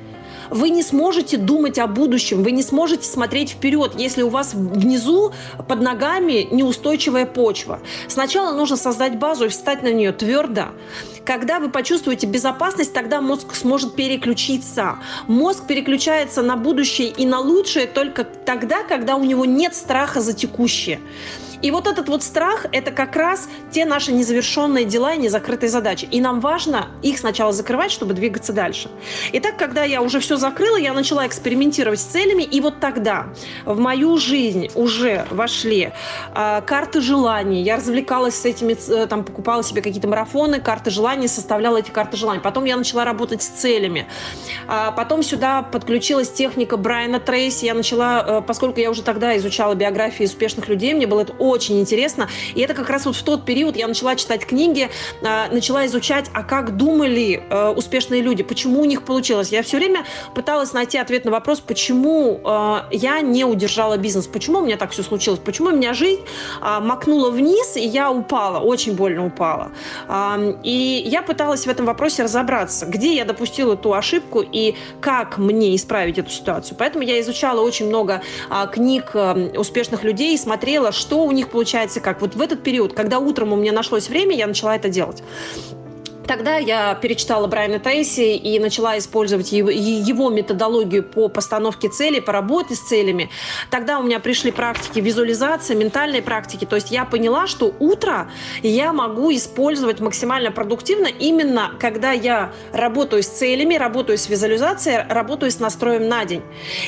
вы 0.50 0.70
не 0.70 0.82
сможете 0.82 1.36
думать 1.36 1.78
о 1.78 1.86
будущем, 1.86 2.42
вы 2.42 2.52
не 2.52 2.62
сможете 2.62 3.06
смотреть 3.06 3.50
вперед, 3.50 3.92
если 3.96 4.22
у 4.22 4.28
вас 4.28 4.54
внизу 4.54 5.32
под 5.68 5.80
ногами 5.80 6.48
неустойчивая 6.50 7.26
почва. 7.26 7.80
Сначала 8.08 8.52
нужно 8.52 8.76
создать 8.76 9.18
базу 9.18 9.46
и 9.46 9.48
встать 9.48 9.82
на 9.82 9.92
нее 9.92 10.12
твердо. 10.12 10.68
Когда 11.24 11.60
вы 11.60 11.68
почувствуете 11.68 12.26
безопасность, 12.26 12.94
тогда 12.94 13.20
мозг 13.20 13.54
сможет 13.54 13.94
переключиться. 13.94 14.98
Мозг 15.26 15.66
переключается 15.66 16.42
на 16.42 16.56
будущее 16.56 17.08
и 17.08 17.26
на 17.26 17.38
лучшее 17.40 17.86
только 17.86 18.24
тогда, 18.24 18.82
когда 18.82 19.16
у 19.16 19.24
него 19.24 19.44
нет 19.44 19.74
страха 19.74 20.20
за 20.20 20.32
текущее. 20.32 21.00
И 21.62 21.70
вот 21.70 21.86
этот 21.86 22.08
вот 22.08 22.22
страх– 22.22 22.66
это 22.72 22.90
как 22.90 23.16
раз 23.16 23.48
те 23.70 23.84
наши 23.84 24.12
незавершенные 24.12 24.84
дела 24.84 25.14
и 25.14 25.18
незакрытые 25.18 25.70
задачи. 25.70 26.08
И 26.10 26.20
нам 26.20 26.40
важно 26.40 26.88
их 27.02 27.18
сначала 27.18 27.52
закрывать, 27.52 27.90
чтобы 27.90 28.14
двигаться 28.14 28.52
дальше. 28.52 28.90
Итак, 29.32 29.56
когда 29.56 29.84
я 29.84 30.02
уже 30.02 30.20
все 30.20 30.36
закрыла, 30.36 30.76
я 30.76 30.92
начала 30.92 31.26
экспериментировать 31.26 32.00
с 32.00 32.04
целями, 32.04 32.42
и 32.42 32.60
вот 32.60 32.80
тогда 32.80 33.26
в 33.64 33.78
мою 33.78 34.18
жизнь 34.18 34.68
уже 34.74 35.26
вошли 35.30 35.92
э, 36.34 36.62
карты 36.66 37.00
желаний. 37.00 37.62
Я 37.62 37.76
развлекалась 37.76 38.34
с 38.34 38.44
этими, 38.44 38.76
э, 38.88 39.06
там, 39.06 39.24
покупала 39.24 39.62
себе 39.62 39.82
какие-то 39.82 40.08
марафоны, 40.08 40.60
карты 40.60 40.90
желаний, 40.90 41.28
составляла 41.28 41.78
эти 41.78 41.90
карты 41.90 42.16
желаний. 42.16 42.40
Потом 42.40 42.64
я 42.64 42.76
начала 42.76 43.04
работать 43.04 43.42
с 43.42 43.48
целями. 43.48 44.06
А 44.66 44.92
потом 44.92 45.22
сюда 45.22 45.62
подключилась 45.62 46.30
техника 46.30 46.76
Брайана 46.76 47.20
Трейси. 47.20 47.64
Я 47.64 47.74
начала, 47.74 48.24
э, 48.26 48.42
поскольку 48.46 48.80
я 48.80 48.90
уже 48.90 49.02
тогда 49.02 49.36
изучала 49.36 49.74
биографии 49.74 50.24
успешных 50.24 50.68
людей, 50.68 50.94
мне 50.94 51.06
было 51.06 51.22
это 51.22 51.34
очень 51.48 51.80
интересно. 51.80 52.28
И 52.54 52.60
это 52.60 52.74
как 52.74 52.90
раз 52.90 53.06
вот 53.06 53.16
в 53.16 53.22
тот 53.22 53.44
период 53.44 53.76
я 53.76 53.88
начала 53.88 54.16
читать 54.16 54.46
книги, 54.46 54.90
а, 55.22 55.48
начала 55.50 55.86
изучать, 55.86 56.26
а 56.32 56.42
как 56.42 56.76
думали 56.76 57.42
э, 57.48 57.68
успешные 57.76 58.22
люди, 58.22 58.42
почему 58.42 58.80
у 58.80 58.84
них 58.84 59.04
получилось. 59.04 59.50
Я 59.50 59.62
все 59.62 59.76
время 59.76 60.04
пыталась 60.34 60.72
найти 60.72 60.98
ответ 60.98 61.24
на 61.24 61.30
вопрос, 61.30 61.60
почему 61.60 62.40
э, 62.44 62.76
я 62.92 63.20
не 63.20 63.44
удержала 63.44 63.96
бизнес, 63.96 64.26
почему 64.26 64.58
у 64.58 64.62
меня 64.62 64.76
так 64.76 64.90
все 64.90 65.02
случилось, 65.02 65.40
почему 65.40 65.68
у 65.68 65.72
меня 65.72 65.94
жизнь 65.94 66.22
а, 66.60 66.80
макнула 66.80 67.30
вниз, 67.30 67.76
и 67.76 67.86
я 67.86 68.10
упала, 68.10 68.60
очень 68.60 68.94
больно 68.94 69.26
упала. 69.26 69.70
И 70.62 71.02
я 71.06 71.22
пыталась 71.22 71.66
в 71.66 71.68
этом 71.68 71.86
вопросе 71.86 72.22
разобраться, 72.22 72.86
где 72.86 73.14
я 73.14 73.24
допустила 73.24 73.76
ту 73.76 73.92
ошибку 73.92 74.40
и 74.40 74.74
как 75.00 75.38
мне 75.38 75.74
исправить 75.76 76.18
эту 76.18 76.30
ситуацию. 76.30 76.76
Поэтому 76.78 77.04
я 77.04 77.20
изучала 77.20 77.60
очень 77.60 77.86
много 77.86 78.22
а, 78.50 78.66
книг 78.66 79.10
э, 79.14 79.52
успешных 79.56 80.04
людей 80.04 80.34
и 80.34 80.38
смотрела, 80.38 80.92
что 80.92 81.24
у 81.24 81.32
них 81.38 81.48
получается 81.48 82.00
как. 82.00 82.20
Вот 82.20 82.34
в 82.34 82.40
этот 82.40 82.62
период, 82.62 82.92
когда 82.92 83.18
утром 83.18 83.52
у 83.52 83.56
меня 83.56 83.72
нашлось 83.72 84.08
время, 84.08 84.36
я 84.36 84.46
начала 84.46 84.76
это 84.76 84.88
делать. 84.88 85.22
Тогда 86.28 86.58
я 86.58 86.94
перечитала 86.94 87.46
Брайана 87.46 87.78
Трейси 87.78 88.36
и 88.36 88.58
начала 88.58 88.98
использовать 88.98 89.50
его, 89.50 90.28
методологию 90.28 91.02
по 91.02 91.28
постановке 91.28 91.88
целей, 91.88 92.20
по 92.20 92.32
работе 92.32 92.74
с 92.74 92.80
целями. 92.80 93.30
Тогда 93.70 93.98
у 93.98 94.02
меня 94.02 94.20
пришли 94.20 94.50
практики 94.50 95.00
визуализации, 95.00 95.74
ментальной 95.74 96.20
практики. 96.20 96.66
То 96.66 96.76
есть 96.76 96.90
я 96.90 97.06
поняла, 97.06 97.46
что 97.46 97.74
утро 97.78 98.30
я 98.62 98.92
могу 98.92 99.34
использовать 99.34 100.00
максимально 100.00 100.52
продуктивно 100.52 101.06
именно 101.06 101.72
когда 101.80 102.12
я 102.12 102.52
работаю 102.74 103.22
с 103.22 103.28
целями, 103.28 103.76
работаю 103.76 104.18
с 104.18 104.28
визуализацией, 104.28 105.06
работаю 105.08 105.50
с 105.50 105.58
настроем 105.58 106.08
на 106.08 106.26
день. 106.26 106.42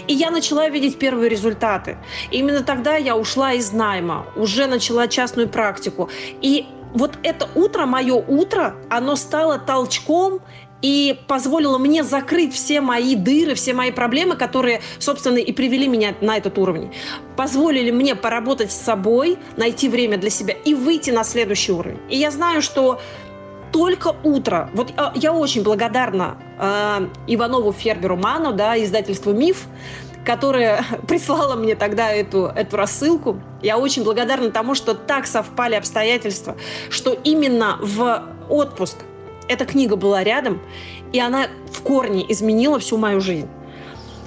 И 0.07 0.13
я 0.13 0.31
начала 0.31 0.69
видеть 0.69 0.99
первые 0.99 1.31
результаты. 1.31 1.97
именно 2.31 2.63
тогда 2.63 2.97
я 2.97 3.17
ушла 3.17 3.55
из 3.55 3.73
найма, 3.73 4.27
уже 4.37 4.67
начала 4.67 5.09
частную 5.09 5.49
практику. 5.49 6.11
И 6.43 6.67
вот 6.93 7.19
это 7.23 7.49
утро, 7.55 7.87
мое 7.87 8.15
утро, 8.15 8.75
оно 8.89 9.17
стало 9.17 9.59
толчком 9.59 10.41
и 10.83 11.19
позволило 11.27 11.79
мне 11.79 12.03
закрыть 12.03 12.55
все 12.55 12.81
мои 12.81 13.15
дыры, 13.15 13.55
все 13.55 13.75
мои 13.75 13.91
проблемы, 13.91 14.37
которые, 14.37 14.81
собственно, 14.99 15.37
и 15.37 15.53
привели 15.53 15.89
меня 15.89 16.15
на 16.21 16.37
этот 16.37 16.57
уровень. 16.59 16.93
Позволили 17.37 17.91
мне 17.91 18.15
поработать 18.15 18.73
с 18.73 18.77
собой, 18.77 19.39
найти 19.57 19.89
время 19.89 20.17
для 20.17 20.31
себя 20.31 20.55
и 20.65 20.75
выйти 20.75 21.11
на 21.11 21.25
следующий 21.25 21.73
уровень. 21.73 21.99
И 22.09 22.17
я 22.17 22.31
знаю, 22.31 22.63
что 22.63 23.01
только 23.73 24.17
утро. 24.25 24.69
Вот 24.75 24.93
а, 24.97 25.13
я 25.15 25.33
очень 25.33 25.63
благодарна 25.63 26.37
э, 26.59 27.07
Иванову 27.29 27.73
Ферберу 27.73 28.17
Ману, 28.17 28.53
да, 28.53 28.83
издательству 28.83 29.33
«Миф», 29.33 29.67
которая 30.25 30.85
прислала 31.09 31.57
мне 31.57 31.75
тогда 31.75 32.11
эту, 32.11 32.47
эту 32.47 32.77
рассылку. 32.77 33.41
Я 33.63 33.79
очень 33.79 34.05
благодарна 34.05 34.51
тому, 34.51 34.75
что 34.75 34.95
так 34.95 35.27
совпали 35.27 35.75
обстоятельства, 35.75 36.57
что 36.89 37.13
именно 37.13 37.79
в 37.81 38.23
отпуск 38.49 38.99
эта 39.49 39.65
книга 39.65 39.97
была 39.97 40.23
рядом, 40.23 40.61
и 41.13 41.19
она 41.19 41.49
в 41.73 41.83
корне 41.83 42.31
изменила 42.31 42.79
всю 42.79 42.97
мою 42.97 43.21
жизнь. 43.21 43.49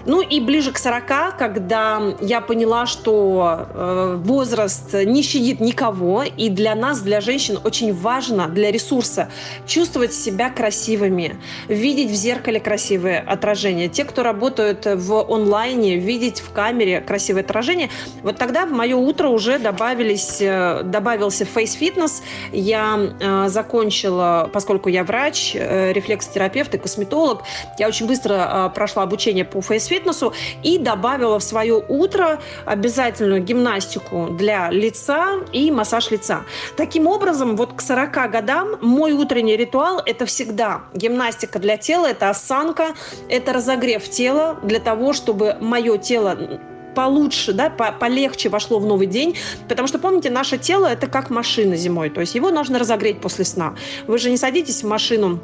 Ну 0.06 0.22
и 0.22 0.40
ближе 0.42 0.72
к 0.72 0.78
40, 0.78 1.38
когда 1.38 2.02
я 2.20 2.42
поняла, 2.42 2.86
что 2.86 3.68
э, 3.74 4.20
возраст 4.22 4.94
не 4.94 5.22
щадит 5.24 5.62
никого, 5.62 6.24
и 6.24 6.50
для 6.50 6.76
нас, 6.76 7.02
для 7.02 7.22
женщин, 7.22 7.58
очень 7.64 7.94
важно, 7.94 8.48
для 8.48 8.72
ресурса, 8.72 9.30
чувствовать 9.66 10.14
себя 10.14 10.50
красивыми, 10.50 11.38
видеть 11.70 12.12
в 12.12 12.14
зеркале 12.16 12.60
красивое 12.60 13.24
отражение. 13.26 13.88
Те, 13.88 14.04
кто 14.04 14.24
работают 14.24 14.86
в 14.86 15.32
онлайне, 15.32 15.98
видеть 15.98 16.42
в 16.42 16.52
камере 16.52 17.00
красивое 17.00 17.44
отражение. 17.44 17.90
Вот 18.24 18.38
тогда 18.38 18.66
в 18.66 18.72
мое 18.72 18.98
утро 18.98 19.30
уже 19.30 19.58
добавились, 19.58 20.38
э, 20.42 20.82
добавился 20.84 21.46
Fitness. 21.46 22.24
Я 22.52 23.00
э, 23.20 23.48
закончила, 23.48 24.50
поскольку 24.52 24.90
я 24.90 25.06
врач, 25.06 25.56
э, 25.56 25.94
рефлексотерапевт 25.94 26.76
и 26.76 26.78
косметолог, 26.78 27.44
я 27.80 27.88
очень 27.88 28.06
быстро 28.06 28.34
э, 28.34 28.76
прошла 28.76 29.04
обучение 29.04 29.46
по 29.46 29.60
Face 29.60 29.93
фитнесу 29.94 30.34
и 30.64 30.78
добавила 30.78 31.38
в 31.40 31.44
свое 31.44 31.84
утро 31.88 32.40
обязательную 32.66 33.44
гимнастику 33.44 34.28
для 34.32 34.72
лица 34.72 35.40
и 35.52 35.72
массаж 35.72 36.12
лица. 36.12 36.44
Таким 36.76 37.08
образом, 37.08 37.56
вот 37.56 37.74
к 37.74 37.82
40 37.82 38.32
годам 38.32 38.68
мой 38.82 39.12
утренний 39.14 39.56
ритуал– 39.56 40.02
это 40.06 40.26
всегда 40.26 40.82
гимнастика 40.94 41.60
для 41.60 41.78
тела, 41.78 42.08
это 42.08 42.30
осанка, 42.30 42.88
это 43.30 43.54
разогрев 43.54 44.10
тела 44.10 44.58
для 44.64 44.80
того, 44.80 45.14
чтобы 45.14 45.58
мое 45.62 45.98
тело 45.98 46.60
получше, 46.96 47.54
да, 47.54 47.70
по 47.70 47.92
полегче 47.92 48.50
вошло 48.50 48.80
в 48.80 48.86
новый 48.86 49.08
день, 49.08 49.36
потому 49.68 49.88
что, 49.88 50.00
помните, 50.00 50.30
наше 50.30 50.58
тело– 50.58 50.86
это 50.88 51.08
как 51.08 51.30
машина 51.30 51.76
зимой, 51.76 52.10
то 52.10 52.22
есть 52.22 52.36
его 52.36 52.52
нужно 52.52 52.80
разогреть 52.80 53.20
после 53.20 53.46
сна. 53.46 53.76
Вы 54.08 54.18
же 54.18 54.30
не 54.30 54.38
садитесь 54.38 54.84
в 54.84 54.88
машину 54.88 55.40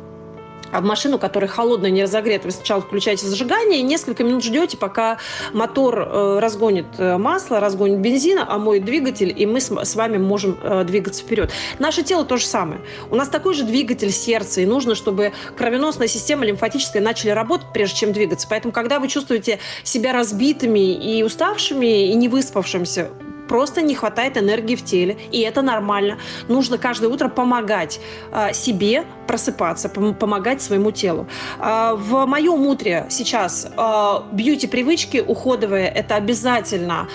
а 0.71 0.81
в 0.81 0.83
машину, 0.83 1.19
которая 1.19 1.49
холодная, 1.49 1.89
не 1.89 2.03
разогрета, 2.03 2.47
вы 2.47 2.51
сначала 2.51 2.81
включаете 2.81 3.25
зажигание 3.25 3.79
и 3.79 3.83
несколько 3.83 4.23
минут 4.23 4.43
ждете, 4.43 4.77
пока 4.77 5.17
мотор 5.53 5.99
э, 5.99 6.39
разгонит 6.39 6.87
э, 6.97 7.17
масло, 7.17 7.59
разгонит 7.59 7.99
бензин, 7.99 8.39
омоет 8.39 8.85
двигатель, 8.85 9.33
и 9.35 9.45
мы 9.45 9.61
с, 9.61 9.71
с 9.71 9.95
вами 9.95 10.17
можем 10.17 10.57
э, 10.61 10.83
двигаться 10.83 11.23
вперед. 11.23 11.51
Наше 11.79 12.03
тело 12.03 12.25
то 12.25 12.37
же 12.37 12.45
самое. 12.45 12.81
У 13.09 13.15
нас 13.15 13.29
такой 13.29 13.53
же 13.53 13.63
двигатель 13.63 14.11
сердца, 14.11 14.61
и 14.61 14.65
нужно, 14.65 14.95
чтобы 14.95 15.33
кровеносная 15.57 16.07
система 16.07 16.45
лимфатическая 16.45 17.01
начали 17.01 17.31
работать, 17.31 17.67
прежде 17.73 17.97
чем 17.97 18.13
двигаться. 18.13 18.47
Поэтому, 18.49 18.71
когда 18.71 18.99
вы 18.99 19.07
чувствуете 19.07 19.59
себя 19.83 20.13
разбитыми 20.13 20.93
и 20.93 21.23
уставшими, 21.23 22.09
и 22.09 22.13
не 22.15 22.27
выспавшимся, 22.27 23.09
просто 23.49 23.81
не 23.81 23.95
хватает 23.95 24.37
энергии 24.37 24.75
в 24.75 24.85
теле, 24.85 25.17
и 25.31 25.41
это 25.41 25.61
нормально. 25.61 26.19
Нужно 26.47 26.77
каждое 26.77 27.07
утро 27.07 27.27
помогать 27.27 27.99
э, 28.31 28.53
себе 28.53 29.03
просыпаться, 29.27 29.89
пом- 29.89 30.13
помогать 30.13 30.61
своему 30.61 30.91
телу. 30.91 31.27
Э, 31.59 31.95
в 31.95 32.25
моем 32.25 32.67
утре 32.67 33.07
сейчас 33.09 33.67
э, 33.75 34.13
бьюти-привычки 34.31 35.23
уходовые– 35.27 35.87
это 35.95 36.15
обязательно 36.15 37.07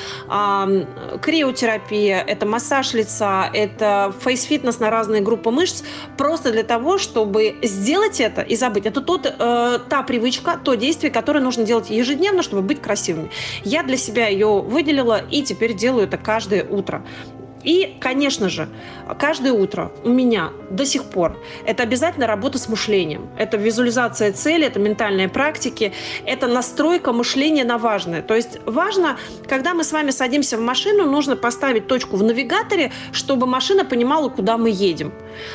криотерапия, 1.23 2.21
это 2.21 2.47
массаж 2.47 2.95
лица, 2.95 3.49
это 3.53 4.13
фейс-фитнес 4.21 4.81
на 4.81 4.91
разные 4.91 5.21
группы 5.23 5.51
мышц, 5.51 5.85
просто 6.17 6.51
для 6.51 6.63
того, 6.65 6.99
чтобы 6.99 7.57
сделать 7.63 8.21
это 8.21 8.43
и 8.43 8.57
забыть. 8.57 8.87
Это 8.87 9.01
тот, 9.01 9.27
э, 9.27 9.79
та 9.89 10.03
привычка, 10.03 10.59
то 10.63 10.75
действие, 10.75 11.13
которое 11.13 11.41
нужно 11.41 11.65
делать 11.65 11.91
ежедневно, 11.91 12.43
чтобы 12.43 12.63
быть 12.63 12.83
красивыми. 12.83 13.31
Я 13.63 13.83
для 13.83 13.97
себя 13.97 14.27
ее 14.27 14.61
выделила 14.61 15.21
и 15.31 15.43
теперь 15.43 15.75
делаю 15.75 16.07
это 16.07 16.19
каждое 16.25 16.65
утро. 16.65 17.03
И, 17.65 17.97
конечно 17.99 18.51
же, 18.51 18.69
каждое 19.19 19.53
утро 19.53 19.91
у 20.05 20.11
меня 20.11 20.51
до 20.71 20.85
сих 20.85 21.05
пор 21.05 21.43
это 21.65 21.83
обязательно 21.83 22.27
работа 22.27 22.59
с 22.59 22.69
мышлением. 22.69 23.31
Это 23.39 23.57
визуализация 23.57 24.33
цели, 24.33 24.67
это 24.67 24.79
ментальные 24.79 25.31
практики, 25.31 25.93
это 26.27 26.47
настройка 26.47 27.13
мышления 27.13 27.65
на 27.65 27.79
важное. 27.79 28.21
То 28.21 28.35
есть 28.35 28.59
важно, 28.67 29.17
когда 29.49 29.73
мы 29.73 29.83
с 29.83 29.93
вами 29.93 30.11
садимся 30.11 30.59
в 30.59 30.61
машину, 30.61 31.11
нужно 31.11 31.37
поставить 31.37 31.87
точку 31.87 32.17
в 32.17 32.23
навигаторе, 32.23 32.93
чтобы 33.13 33.47
машина 33.47 33.85
понимала, 33.85 34.29
куда 34.29 34.59
мы 34.59 34.69
едем. 34.71 35.13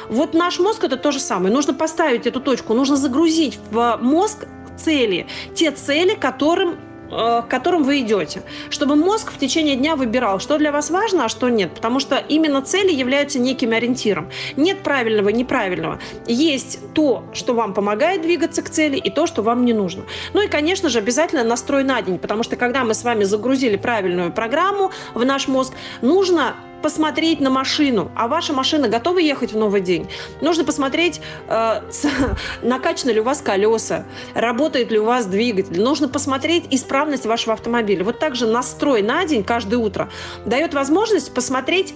Вот 0.09 0.33
наш 0.33 0.59
мозг 0.59 0.83
это 0.83 0.97
то 0.97 1.11
же 1.11 1.19
самое. 1.19 1.53
Нужно 1.53 1.73
поставить 1.75 2.25
эту 2.25 2.41
точку, 2.41 2.73
нужно 2.73 2.95
загрузить 2.95 3.59
в 3.69 3.99
мозг 4.01 4.47
цели, 4.77 5.27
те 5.53 5.71
цели, 5.71 6.15
которым 6.15 6.79
к 7.09 7.47
которым 7.49 7.83
вы 7.83 7.99
идете, 8.01 8.43
чтобы 8.69 8.95
мозг 8.95 9.31
в 9.31 9.37
течение 9.37 9.75
дня 9.75 9.95
выбирал, 9.95 10.39
что 10.39 10.57
для 10.57 10.71
вас 10.71 10.89
важно, 10.89 11.25
а 11.25 11.29
что 11.29 11.49
нет, 11.49 11.73
потому 11.73 11.99
что 11.99 12.17
именно 12.17 12.61
цели 12.61 12.91
являются 12.91 13.39
неким 13.39 13.71
ориентиром. 13.71 14.29
Нет 14.55 14.79
правильного, 14.79 15.29
неправильного. 15.29 15.99
Есть 16.27 16.79
то, 16.93 17.23
что 17.33 17.53
вам 17.53 17.73
помогает 17.73 18.21
двигаться 18.21 18.61
к 18.61 18.69
цели, 18.69 18.97
и 18.97 19.09
то, 19.09 19.27
что 19.27 19.41
вам 19.41 19.65
не 19.65 19.73
нужно. 19.73 20.03
Ну 20.33 20.41
и, 20.41 20.47
конечно 20.47 20.89
же, 20.89 20.99
обязательно 20.99 21.43
настрой 21.43 21.83
на 21.83 22.01
день, 22.01 22.19
потому 22.19 22.43
что 22.43 22.55
когда 22.55 22.83
мы 22.83 22.93
с 22.93 23.03
вами 23.03 23.23
загрузили 23.23 23.75
правильную 23.75 24.31
программу 24.31 24.91
в 25.13 25.25
наш 25.25 25.47
мозг, 25.47 25.73
нужно 26.01 26.55
посмотреть 26.81 27.39
на 27.39 27.49
машину. 27.49 28.11
А 28.15 28.27
ваша 28.27 28.53
машина 28.53 28.87
готова 28.87 29.19
ехать 29.19 29.53
в 29.53 29.57
новый 29.57 29.81
день? 29.81 30.07
Нужно 30.41 30.63
посмотреть, 30.63 31.21
э, 31.47 31.81
накачаны 32.61 33.11
ли 33.11 33.19
у 33.19 33.23
вас 33.23 33.41
колеса, 33.41 34.05
работает 34.33 34.91
ли 34.91 34.99
у 34.99 35.05
вас 35.05 35.25
двигатель. 35.25 35.81
Нужно 35.81 36.07
посмотреть 36.07 36.65
исправность 36.71 37.25
вашего 37.25 37.53
автомобиля. 37.53 38.03
Вот 38.03 38.19
также 38.19 38.47
настрой 38.47 39.01
на 39.01 39.25
день 39.25 39.43
каждое 39.43 39.77
утро 39.77 40.09
дает 40.45 40.73
возможность 40.73 41.33
посмотреть 41.33 41.93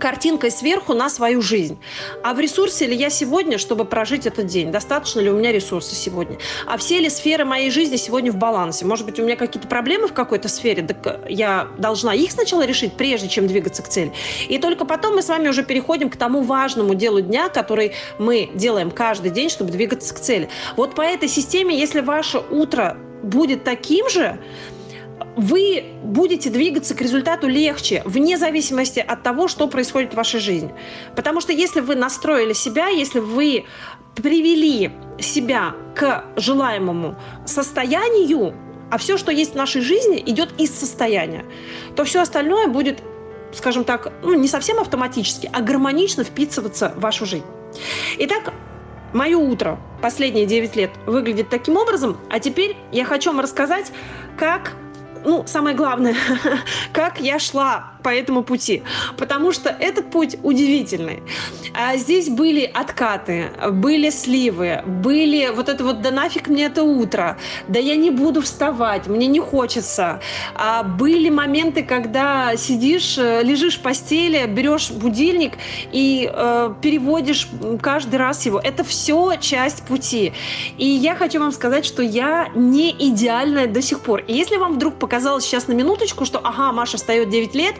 картинкой 0.00 0.50
сверху 0.50 0.94
на 0.94 1.08
свою 1.08 1.42
жизнь. 1.42 1.78
А 2.24 2.34
в 2.34 2.40
ресурсе 2.40 2.86
ли 2.86 2.96
я 2.96 3.10
сегодня, 3.10 3.58
чтобы 3.58 3.84
прожить 3.84 4.26
этот 4.26 4.46
день? 4.46 4.72
Достаточно 4.72 5.20
ли 5.20 5.30
у 5.30 5.36
меня 5.36 5.52
ресурсов 5.52 5.96
сегодня? 5.96 6.38
А 6.66 6.76
все 6.78 6.98
ли 6.98 7.08
сферы 7.08 7.44
моей 7.44 7.70
жизни 7.70 7.96
сегодня 7.96 8.32
в 8.32 8.36
балансе? 8.36 8.84
Может 8.84 9.06
быть, 9.06 9.20
у 9.20 9.22
меня 9.22 9.36
какие-то 9.36 9.68
проблемы 9.68 10.08
в 10.08 10.12
какой-то 10.12 10.48
сфере? 10.48 10.82
Так 10.82 11.20
я 11.28 11.68
должна 11.78 12.14
их 12.14 12.32
сначала 12.32 12.66
решить, 12.66 12.94
прежде 12.94 13.28
чем 13.28 13.46
двигаться 13.46 13.82
к 13.82 13.88
цели. 13.88 14.12
И 14.48 14.58
только 14.58 14.84
потом 14.84 15.14
мы 15.14 15.22
с 15.22 15.28
вами 15.28 15.48
уже 15.48 15.62
переходим 15.62 16.10
к 16.10 16.16
тому 16.16 16.42
важному 16.42 16.94
делу 16.94 17.20
дня, 17.20 17.48
который 17.48 17.92
мы 18.18 18.50
делаем 18.54 18.90
каждый 18.90 19.30
день, 19.30 19.50
чтобы 19.50 19.70
двигаться 19.70 20.14
к 20.14 20.18
цели. 20.18 20.48
Вот 20.76 20.94
по 20.94 21.02
этой 21.02 21.28
системе, 21.28 21.78
если 21.78 22.00
ваше 22.00 22.38
утро 22.38 22.96
будет 23.22 23.64
таким 23.64 24.08
же, 24.08 24.38
вы 25.36 25.84
будете 26.02 26.50
двигаться 26.50 26.94
к 26.94 27.00
результату 27.00 27.48
легче, 27.48 28.02
вне 28.04 28.36
зависимости 28.36 29.00
от 29.00 29.22
того, 29.22 29.48
что 29.48 29.68
происходит 29.68 30.12
в 30.12 30.16
вашей 30.16 30.40
жизни. 30.40 30.74
Потому 31.14 31.40
что 31.40 31.52
если 31.52 31.80
вы 31.80 31.94
настроили 31.94 32.52
себя, 32.52 32.88
если 32.88 33.20
вы 33.20 33.64
привели 34.16 34.90
себя 35.18 35.74
к 35.94 36.24
желаемому 36.36 37.16
состоянию, 37.46 38.54
а 38.90 38.98
все, 38.98 39.16
что 39.16 39.30
есть 39.30 39.52
в 39.52 39.56
нашей 39.56 39.82
жизни, 39.82 40.22
идет 40.26 40.52
из 40.58 40.70
состояния, 40.74 41.44
то 41.94 42.04
все 42.04 42.20
остальное 42.20 42.66
будет, 42.66 42.98
скажем 43.54 43.84
так, 43.84 44.12
ну, 44.22 44.34
не 44.34 44.48
совсем 44.48 44.80
автоматически, 44.80 45.48
а 45.52 45.60
гармонично 45.60 46.24
вписываться 46.24 46.92
в 46.96 47.00
вашу 47.00 47.24
жизнь. 47.24 47.44
Итак, 48.18 48.52
мое 49.12 49.36
утро 49.36 49.78
последние 50.02 50.46
9 50.46 50.76
лет 50.76 50.90
выглядит 51.06 51.48
таким 51.48 51.76
образом, 51.76 52.18
а 52.28 52.40
теперь 52.40 52.76
я 52.90 53.04
хочу 53.04 53.30
вам 53.30 53.40
рассказать, 53.40 53.92
как 54.36 54.72
ну, 55.24 55.44
самое 55.46 55.76
главное, 55.76 56.14
как 56.92 57.20
я 57.20 57.38
шла 57.38 57.92
по 58.02 58.08
этому 58.08 58.42
пути. 58.42 58.82
Потому 59.16 59.52
что 59.52 59.68
этот 59.68 60.10
путь 60.10 60.36
удивительный. 60.42 61.22
А 61.74 61.96
здесь 61.96 62.28
были 62.28 62.70
откаты, 62.72 63.50
были 63.70 64.10
сливы, 64.10 64.82
были 64.86 65.50
вот 65.54 65.68
это 65.68 65.84
вот 65.84 66.02
«да 66.02 66.10
нафиг 66.10 66.48
мне 66.48 66.66
это 66.66 66.82
утро», 66.82 67.38
«да 67.68 67.78
я 67.78 67.96
не 67.96 68.10
буду 68.10 68.42
вставать, 68.42 69.06
мне 69.06 69.26
не 69.26 69.40
хочется». 69.40 70.20
А 70.54 70.82
были 70.82 71.30
моменты, 71.30 71.82
когда 71.82 72.56
сидишь, 72.56 73.18
э, 73.18 73.42
лежишь 73.42 73.78
в 73.78 73.82
постели, 73.82 74.44
берешь 74.46 74.90
будильник 74.90 75.54
и 75.92 76.30
э, 76.32 76.74
переводишь 76.80 77.48
каждый 77.80 78.16
раз 78.16 78.46
его. 78.46 78.60
Это 78.62 78.84
все 78.84 79.34
часть 79.40 79.82
пути. 79.84 80.32
И 80.76 80.86
я 80.86 81.14
хочу 81.14 81.40
вам 81.40 81.52
сказать, 81.52 81.84
что 81.84 82.02
я 82.02 82.48
не 82.54 82.90
идеальная 82.90 83.66
до 83.66 83.82
сих 83.82 84.00
пор. 84.00 84.20
И 84.26 84.32
если 84.32 84.56
вам 84.56 84.74
вдруг 84.74 84.94
показалось 84.96 85.44
сейчас 85.44 85.68
на 85.68 85.72
минуточку, 85.72 86.24
что 86.24 86.38
ага, 86.38 86.72
Маша 86.72 86.96
встает 86.96 87.30
9 87.30 87.54
лет, 87.54 87.74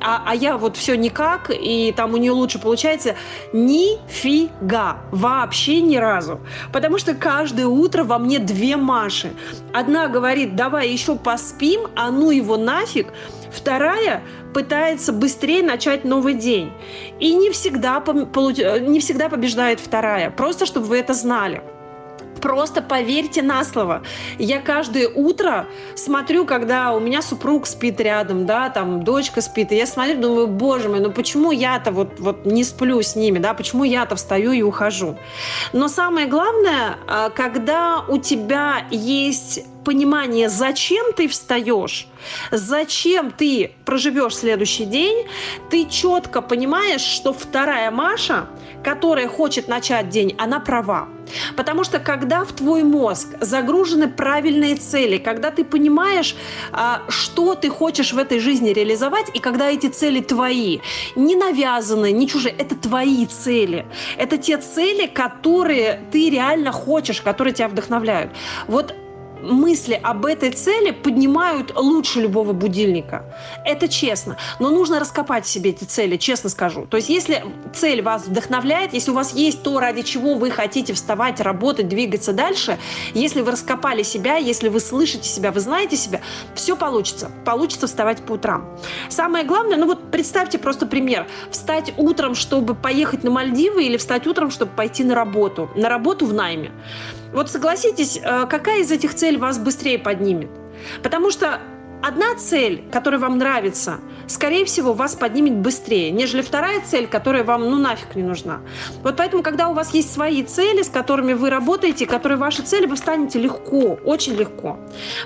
а, 0.00 0.22
а 0.26 0.34
я 0.34 0.56
вот 0.56 0.76
все 0.76 0.96
никак, 0.96 1.50
и 1.50 1.92
там 1.96 2.14
у 2.14 2.16
нее 2.16 2.32
лучше 2.32 2.58
получается. 2.58 3.16
Нифига. 3.52 4.98
Вообще 5.10 5.80
ни 5.80 5.96
разу. 5.96 6.40
Потому 6.72 6.98
что 6.98 7.14
каждое 7.14 7.66
утро 7.66 8.04
во 8.04 8.18
мне 8.18 8.38
две 8.38 8.76
Маши. 8.76 9.32
Одна 9.72 10.08
говорит, 10.08 10.56
давай 10.56 10.88
еще 10.88 11.16
поспим, 11.16 11.82
а 11.94 12.10
ну 12.10 12.30
его 12.30 12.56
нафиг. 12.56 13.08
Вторая 13.52 14.22
пытается 14.52 15.12
быстрее 15.12 15.62
начать 15.62 16.04
новый 16.04 16.34
день. 16.34 16.72
И 17.20 17.34
не 17.34 17.50
всегда, 17.50 18.02
не 18.80 19.00
всегда 19.00 19.28
побеждает 19.28 19.80
вторая. 19.80 20.30
Просто 20.30 20.66
чтобы 20.66 20.86
вы 20.86 20.98
это 20.98 21.14
знали. 21.14 21.62
Просто 22.40 22.82
поверьте 22.82 23.42
на 23.42 23.64
слово. 23.64 24.02
Я 24.38 24.60
каждое 24.60 25.08
утро 25.08 25.66
смотрю, 25.94 26.44
когда 26.44 26.92
у 26.92 27.00
меня 27.00 27.22
супруг 27.22 27.66
спит 27.66 28.00
рядом, 28.00 28.46
да, 28.46 28.70
там 28.70 29.02
дочка 29.02 29.40
спит, 29.40 29.72
и 29.72 29.76
я 29.76 29.86
смотрю, 29.86 30.20
думаю, 30.20 30.46
боже 30.46 30.88
мой, 30.88 31.00
ну 31.00 31.10
почему 31.10 31.50
я-то 31.50 31.92
вот, 31.92 32.20
вот 32.20 32.46
не 32.46 32.64
сплю 32.64 33.00
с 33.02 33.16
ними, 33.16 33.38
да, 33.38 33.54
почему 33.54 33.84
я-то 33.84 34.16
встаю 34.16 34.52
и 34.52 34.62
ухожу. 34.62 35.16
Но 35.72 35.88
самое 35.88 36.26
главное, 36.26 36.96
а, 37.06 37.30
когда 37.30 38.04
у 38.08 38.18
тебя 38.18 38.86
есть 38.90 39.64
понимание, 39.86 40.48
зачем 40.48 41.12
ты 41.12 41.28
встаешь, 41.28 42.08
зачем 42.50 43.30
ты 43.30 43.70
проживешь 43.84 44.34
следующий 44.34 44.84
день, 44.84 45.28
ты 45.70 45.84
четко 45.88 46.42
понимаешь, 46.42 47.02
что 47.02 47.32
вторая 47.32 47.92
Маша, 47.92 48.48
которая 48.82 49.28
хочет 49.28 49.68
начать 49.68 50.08
день, 50.08 50.34
она 50.38 50.58
права. 50.58 51.06
Потому 51.56 51.84
что 51.84 52.00
когда 52.00 52.44
в 52.44 52.52
твой 52.52 52.82
мозг 52.82 53.28
загружены 53.40 54.08
правильные 54.08 54.74
цели, 54.74 55.18
когда 55.18 55.52
ты 55.52 55.64
понимаешь, 55.64 56.34
а, 56.72 57.02
что 57.08 57.54
ты 57.54 57.70
хочешь 57.70 58.12
в 58.12 58.18
этой 58.18 58.40
жизни 58.40 58.70
реализовать, 58.70 59.26
и 59.34 59.38
когда 59.38 59.70
эти 59.70 59.86
цели 59.86 60.20
твои, 60.20 60.80
не 61.14 61.36
навязанные, 61.36 62.12
не 62.12 62.26
чужие, 62.26 62.54
это 62.58 62.74
твои 62.74 63.24
цели. 63.26 63.86
Это 64.18 64.36
те 64.36 64.58
цели, 64.58 65.06
которые 65.06 66.00
ты 66.10 66.28
реально 66.30 66.72
хочешь, 66.72 67.22
которые 67.22 67.54
тебя 67.54 67.68
вдохновляют. 67.68 68.32
Вот 68.66 68.94
мысли 69.42 69.98
об 70.02 70.26
этой 70.26 70.50
цели 70.50 70.90
поднимают 70.90 71.72
лучше 71.76 72.20
любого 72.20 72.52
будильника. 72.52 73.24
Это 73.64 73.88
честно. 73.88 74.36
Но 74.58 74.70
нужно 74.70 75.00
раскопать 75.00 75.46
себе 75.46 75.70
эти 75.70 75.84
цели, 75.84 76.16
честно 76.16 76.50
скажу. 76.50 76.86
То 76.86 76.96
есть 76.96 77.08
если 77.08 77.44
цель 77.74 78.02
вас 78.02 78.26
вдохновляет, 78.26 78.92
если 78.92 79.10
у 79.10 79.14
вас 79.14 79.34
есть 79.34 79.62
то, 79.62 79.80
ради 79.80 80.02
чего 80.02 80.34
вы 80.34 80.50
хотите 80.50 80.92
вставать, 80.92 81.40
работать, 81.40 81.88
двигаться 81.88 82.32
дальше, 82.32 82.78
если 83.14 83.42
вы 83.42 83.52
раскопали 83.52 84.02
себя, 84.02 84.36
если 84.36 84.68
вы 84.68 84.80
слышите 84.80 85.28
себя, 85.28 85.52
вы 85.52 85.60
знаете 85.60 85.96
себя, 85.96 86.20
все 86.54 86.76
получится. 86.76 87.30
Получится 87.44 87.86
вставать 87.86 88.24
по 88.24 88.32
утрам. 88.32 88.66
Самое 89.08 89.44
главное, 89.44 89.76
ну 89.76 89.86
вот 89.86 90.10
представьте 90.10 90.58
просто 90.58 90.86
пример. 90.86 91.26
Встать 91.50 91.92
утром, 91.96 92.34
чтобы 92.34 92.74
поехать 92.74 93.24
на 93.24 93.30
Мальдивы 93.30 93.84
или 93.84 93.96
встать 93.96 94.26
утром, 94.26 94.50
чтобы 94.50 94.72
пойти 94.72 95.04
на 95.04 95.14
работу. 95.14 95.70
На 95.74 95.88
работу 95.88 96.26
в 96.26 96.32
найме. 96.32 96.72
Вот 97.32 97.50
согласитесь, 97.50 98.18
э, 98.22 98.46
какая 98.48 98.80
из 98.80 98.90
этих 98.90 99.14
целей 99.14 99.25
вас 99.34 99.58
быстрее 99.58 99.98
поднимет? 99.98 100.50
Потому 101.02 101.30
что 101.30 101.60
одна 102.02 102.34
цель, 102.36 102.84
которая 102.92 103.20
вам 103.20 103.38
нравится, 103.38 103.98
скорее 104.26 104.64
всего, 104.64 104.92
вас 104.92 105.14
поднимет 105.14 105.54
быстрее, 105.54 106.10
нежели 106.10 106.42
вторая 106.42 106.80
цель, 106.80 107.06
которая 107.06 107.44
вам 107.44 107.68
ну 107.68 107.78
нафиг 107.78 108.14
не 108.14 108.22
нужна. 108.22 108.60
Вот 109.02 109.16
поэтому, 109.16 109.42
когда 109.42 109.68
у 109.68 109.74
вас 109.74 109.92
есть 109.94 110.12
свои 110.12 110.42
цели, 110.42 110.82
с 110.82 110.88
которыми 110.88 111.32
вы 111.32 111.50
работаете, 111.50 112.06
которые 112.06 112.38
ваши 112.38 112.62
цели, 112.62 112.86
вы 112.86 112.96
встанете 112.96 113.38
легко, 113.38 113.98
очень 114.04 114.34
легко. 114.34 114.78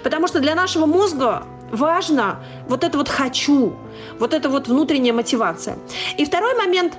Потому 0.02 0.26
что 0.28 0.40
для 0.40 0.54
нашего 0.54 0.86
мозга 0.86 1.44
важно 1.70 2.40
вот 2.68 2.84
это 2.84 2.98
вот 2.98 3.08
«хочу», 3.08 3.74
вот 4.18 4.34
это 4.34 4.48
вот 4.48 4.68
внутренняя 4.68 5.12
мотивация. 5.12 5.76
И 6.16 6.24
второй 6.24 6.54
момент, 6.56 6.94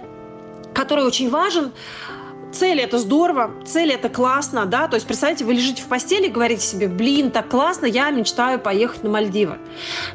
который 0.74 1.06
очень 1.06 1.30
важен– 1.30 1.72
Цель 2.52 2.82
это 2.82 3.00
здорово, 3.00 3.52
цель 3.66 3.92
это 3.92 4.10
классно, 4.10 4.66
да, 4.66 4.88
то 4.88 4.96
есть, 4.96 5.08
представьте, 5.08 5.46
вы 5.46 5.54
лежите 5.54 5.82
в 5.82 5.86
постели 5.86 6.28
и 6.28 6.30
говорите 6.30 6.62
себе, 6.62 6.88
блин, 6.88 7.32
так 7.32 7.48
классно, 7.48 7.86
я 7.86 8.10
мечтаю 8.12 8.60
поехать 8.60 9.04
на 9.04 9.10
Мальдивы. 9.10 9.58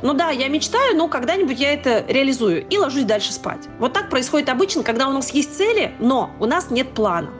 Ну 0.02 0.12
да, 0.12 0.30
я 0.30 0.48
мечтаю, 0.48 0.96
но 0.96 1.08
когда-нибудь 1.08 1.58
я 1.58 1.72
это 1.72 2.04
реализую 2.06 2.66
и 2.68 2.76
ложусь 2.76 3.04
дальше 3.04 3.32
спать. 3.32 3.68
Вот 3.78 3.94
так 3.94 4.10
происходит 4.10 4.50
обычно, 4.50 4.82
когда 4.82 5.08
у 5.08 5.12
нас 5.12 5.30
есть 5.30 5.56
цели, 5.56 5.94
но 5.98 6.30
у 6.38 6.46
нас 6.46 6.70
нет 6.70 6.90
плана. 6.90 7.30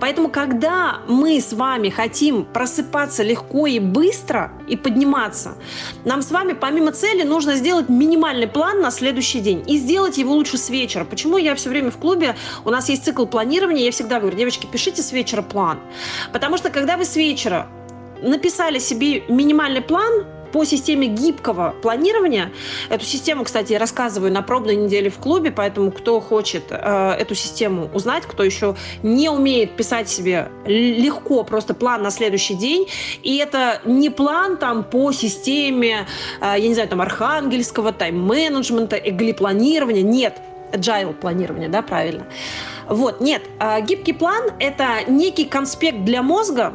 Поэтому, 0.00 0.28
когда 0.28 1.00
мы 1.08 1.40
с 1.40 1.52
вами 1.52 1.88
хотим 1.88 2.44
просыпаться 2.44 3.22
легко 3.22 3.66
и 3.66 3.78
быстро 3.78 4.52
и 4.68 4.76
подниматься, 4.76 5.54
нам 6.04 6.20
с 6.20 6.30
вами 6.30 6.52
помимо 6.52 6.92
цели 6.92 7.22
нужно 7.22 7.54
сделать 7.54 7.88
минимальный 7.88 8.48
план 8.48 8.80
на 8.80 8.90
следующий 8.90 9.40
день 9.40 9.64
и 9.66 9.78
сделать 9.78 10.18
его 10.18 10.34
лучше 10.34 10.58
с 10.58 10.68
вечера. 10.68 11.04
Почему 11.04 11.38
я 11.38 11.54
все 11.54 11.70
время 11.70 11.90
в 11.90 11.96
клубе, 11.96 12.36
у 12.64 12.70
нас 12.70 12.88
есть 12.88 13.04
цикл 13.04 13.24
планирования, 13.24 13.84
я 13.84 13.90
всегда 13.92 14.20
говорю, 14.20 14.36
девочки, 14.42 14.66
пишите 14.66 15.02
с 15.02 15.12
вечера 15.12 15.42
план. 15.42 15.78
Потому 16.32 16.56
что 16.56 16.70
когда 16.70 16.96
вы 16.96 17.04
с 17.04 17.14
вечера 17.14 17.68
написали 18.20 18.80
себе 18.80 19.22
минимальный 19.28 19.82
план, 19.82 20.24
по 20.52 20.64
системе 20.64 21.06
гибкого 21.06 21.74
планирования. 21.82 22.52
Эту 22.90 23.04
систему, 23.06 23.44
кстати, 23.44 23.72
я 23.72 23.78
рассказываю 23.78 24.30
на 24.30 24.42
пробной 24.42 24.76
неделе 24.76 25.08
в 25.08 25.16
клубе, 25.16 25.50
поэтому 25.50 25.90
кто 25.90 26.20
хочет 26.20 26.64
э, 26.68 27.16
эту 27.18 27.34
систему 27.34 27.90
узнать, 27.94 28.24
кто 28.24 28.44
еще 28.44 28.76
не 29.02 29.30
умеет 29.30 29.76
писать 29.76 30.10
себе 30.10 30.50
легко 30.66 31.42
просто 31.44 31.72
план 31.72 32.02
на 32.02 32.10
следующий 32.10 32.54
день, 32.54 32.86
и 33.22 33.38
это 33.38 33.80
не 33.86 34.10
план 34.10 34.58
там 34.58 34.84
по 34.84 35.10
системе, 35.12 36.06
э, 36.42 36.54
я 36.58 36.68
не 36.68 36.74
знаю, 36.74 36.90
там 36.90 37.00
архангельского 37.00 37.92
тайм-менеджмента, 37.92 38.96
эгли-планирования, 38.96 40.02
нет, 40.02 40.34
agile 40.72 41.14
планирования, 41.14 41.68
да, 41.68 41.82
правильно. 41.82 42.26
Вот, 42.88 43.20
нет, 43.20 43.42
а, 43.58 43.80
гибкий 43.80 44.12
план– 44.12 44.50
это 44.58 45.04
некий 45.06 45.44
конспект 45.44 46.04
для 46.04 46.22
мозга, 46.22 46.74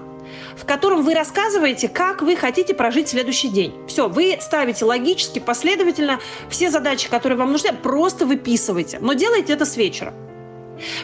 в 0.55 0.65
котором 0.65 1.03
вы 1.03 1.13
рассказываете, 1.13 1.87
как 1.87 2.21
вы 2.21 2.35
хотите 2.35 2.73
прожить 2.73 3.09
следующий 3.09 3.49
день. 3.49 3.73
Все, 3.87 4.07
вы 4.07 4.37
ставите 4.41 4.85
логически, 4.85 5.39
последовательно 5.39 6.19
все 6.49 6.69
задачи, 6.69 7.09
которые 7.09 7.37
вам 7.37 7.51
нужны, 7.51 7.73
просто 7.73 8.25
выписывайте. 8.25 8.97
Но 8.99 9.13
делайте 9.13 9.53
это 9.53 9.65
с 9.65 9.77
вечера. 9.77 10.13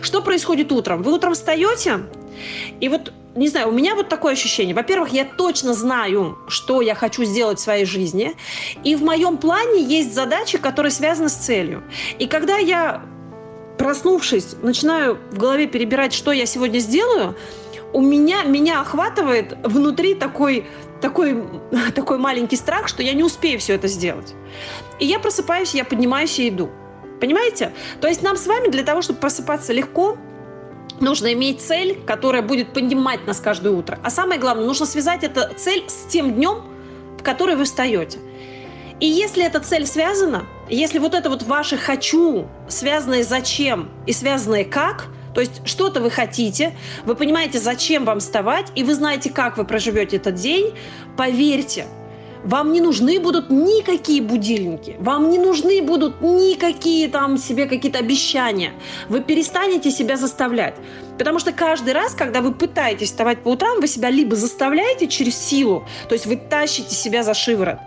Что 0.01 0.21
происходит 0.21 0.71
утром? 0.71 1.01
Вы 1.01 1.13
утром 1.13 1.33
встаете, 1.33 1.99
и 2.79 2.89
вот, 2.89 3.13
не 3.35 3.47
знаю, 3.47 3.69
у 3.69 3.71
меня 3.71 3.95
вот 3.95 4.09
такое 4.09 4.33
ощущение. 4.33 4.75
Во-первых, 4.75 5.09
я 5.09 5.25
точно 5.25 5.73
знаю, 5.73 6.37
что 6.47 6.81
я 6.81 6.95
хочу 6.95 7.23
сделать 7.23 7.59
в 7.59 7.61
своей 7.61 7.85
жизни, 7.85 8.35
и 8.83 8.95
в 8.95 9.03
моем 9.03 9.37
плане 9.37 9.83
есть 9.83 10.13
задачи, 10.13 10.57
которые 10.57 10.91
связаны 10.91 11.29
с 11.29 11.33
целью. 11.33 11.83
И 12.19 12.27
когда 12.27 12.57
я 12.57 13.01
проснувшись, 13.77 14.55
начинаю 14.61 15.17
в 15.31 15.37
голове 15.37 15.67
перебирать, 15.67 16.13
что 16.13 16.31
я 16.31 16.45
сегодня 16.45 16.79
сделаю, 16.79 17.35
у 17.91 18.01
меня, 18.01 18.43
меня 18.43 18.81
охватывает 18.81 19.55
внутри 19.63 20.15
такой, 20.15 20.65
такой, 21.01 21.43
такой 21.95 22.17
маленький 22.17 22.55
страх, 22.55 22.87
что 22.87 23.03
я 23.03 23.13
не 23.13 23.23
успею 23.23 23.59
все 23.59 23.73
это 23.73 23.87
сделать. 23.87 24.33
И 24.99 25.05
я 25.05 25.19
просыпаюсь, 25.19 25.73
я 25.75 25.85
поднимаюсь 25.85 26.39
и 26.39 26.49
иду. 26.49 26.69
Понимаете? 27.23 27.71
То 28.01 28.09
есть 28.09 28.21
нам 28.21 28.35
с 28.35 28.45
вами 28.47 28.67
для 28.67 28.83
того, 28.83 29.01
чтобы 29.01 29.19
просыпаться 29.19 29.71
легко, 29.71 30.17
нужно 30.99 31.31
иметь 31.31 31.61
цель, 31.61 31.97
которая 32.05 32.41
будет 32.41 32.73
поднимать 32.73 33.25
нас 33.25 33.39
каждое 33.39 33.69
утро. 33.71 33.97
А 34.03 34.09
самое 34.09 34.41
главное, 34.41 34.65
нужно 34.65 34.85
связать 34.85 35.23
эту 35.23 35.39
цель 35.55 35.85
с 35.87 36.05
тем 36.11 36.33
днем, 36.33 36.63
в 37.17 37.23
который 37.23 37.55
вы 37.55 37.63
встаете. 37.63 38.19
И 38.99 39.07
если 39.07 39.41
эта 39.45 39.61
цель 39.61 39.85
связана, 39.85 40.43
если 40.67 40.99
вот 40.99 41.13
это 41.13 41.29
вот 41.29 41.43
ваше 41.43 41.77
«хочу», 41.77 42.49
связанное 42.67 43.23
«зачем» 43.23 43.89
и 44.05 44.11
связанное 44.11 44.65
«как», 44.65 45.05
то 45.33 45.39
есть 45.39 45.65
что-то 45.65 46.01
вы 46.01 46.09
хотите, 46.09 46.75
вы 47.05 47.15
понимаете, 47.15 47.57
зачем 47.57 48.03
вам 48.03 48.19
вставать, 48.19 48.67
и 48.75 48.83
вы 48.83 48.95
знаете, 48.95 49.29
как 49.29 49.55
вы 49.55 49.63
проживете 49.63 50.17
этот 50.17 50.35
день, 50.35 50.73
поверьте, 51.15 51.85
вам 52.43 52.71
не 52.71 52.81
нужны 52.81 53.19
будут 53.19 53.49
никакие 53.49 54.21
будильники, 54.21 54.95
вам 54.99 55.29
не 55.29 55.39
нужны 55.39 55.81
будут 55.81 56.21
никакие 56.21 57.07
там 57.07 57.37
себе 57.37 57.65
какие-то 57.65 57.99
обещания. 57.99 58.73
Вы 59.09 59.21
перестанете 59.21 59.91
себя 59.91 60.17
заставлять. 60.17 60.75
Потому 61.17 61.39
что 61.39 61.51
каждый 61.51 61.93
раз, 61.93 62.13
когда 62.13 62.41
вы 62.41 62.53
пытаетесь 62.53 63.09
вставать 63.09 63.43
по 63.43 63.49
утрам, 63.49 63.79
вы 63.79 63.87
себя 63.87 64.09
либо 64.09 64.35
заставляете 64.35 65.07
через 65.07 65.37
силу, 65.37 65.85
то 66.09 66.13
есть 66.13 66.25
вы 66.25 66.37
тащите 66.37 66.95
себя 66.95 67.23
за 67.23 67.33
шиворот, 67.33 67.77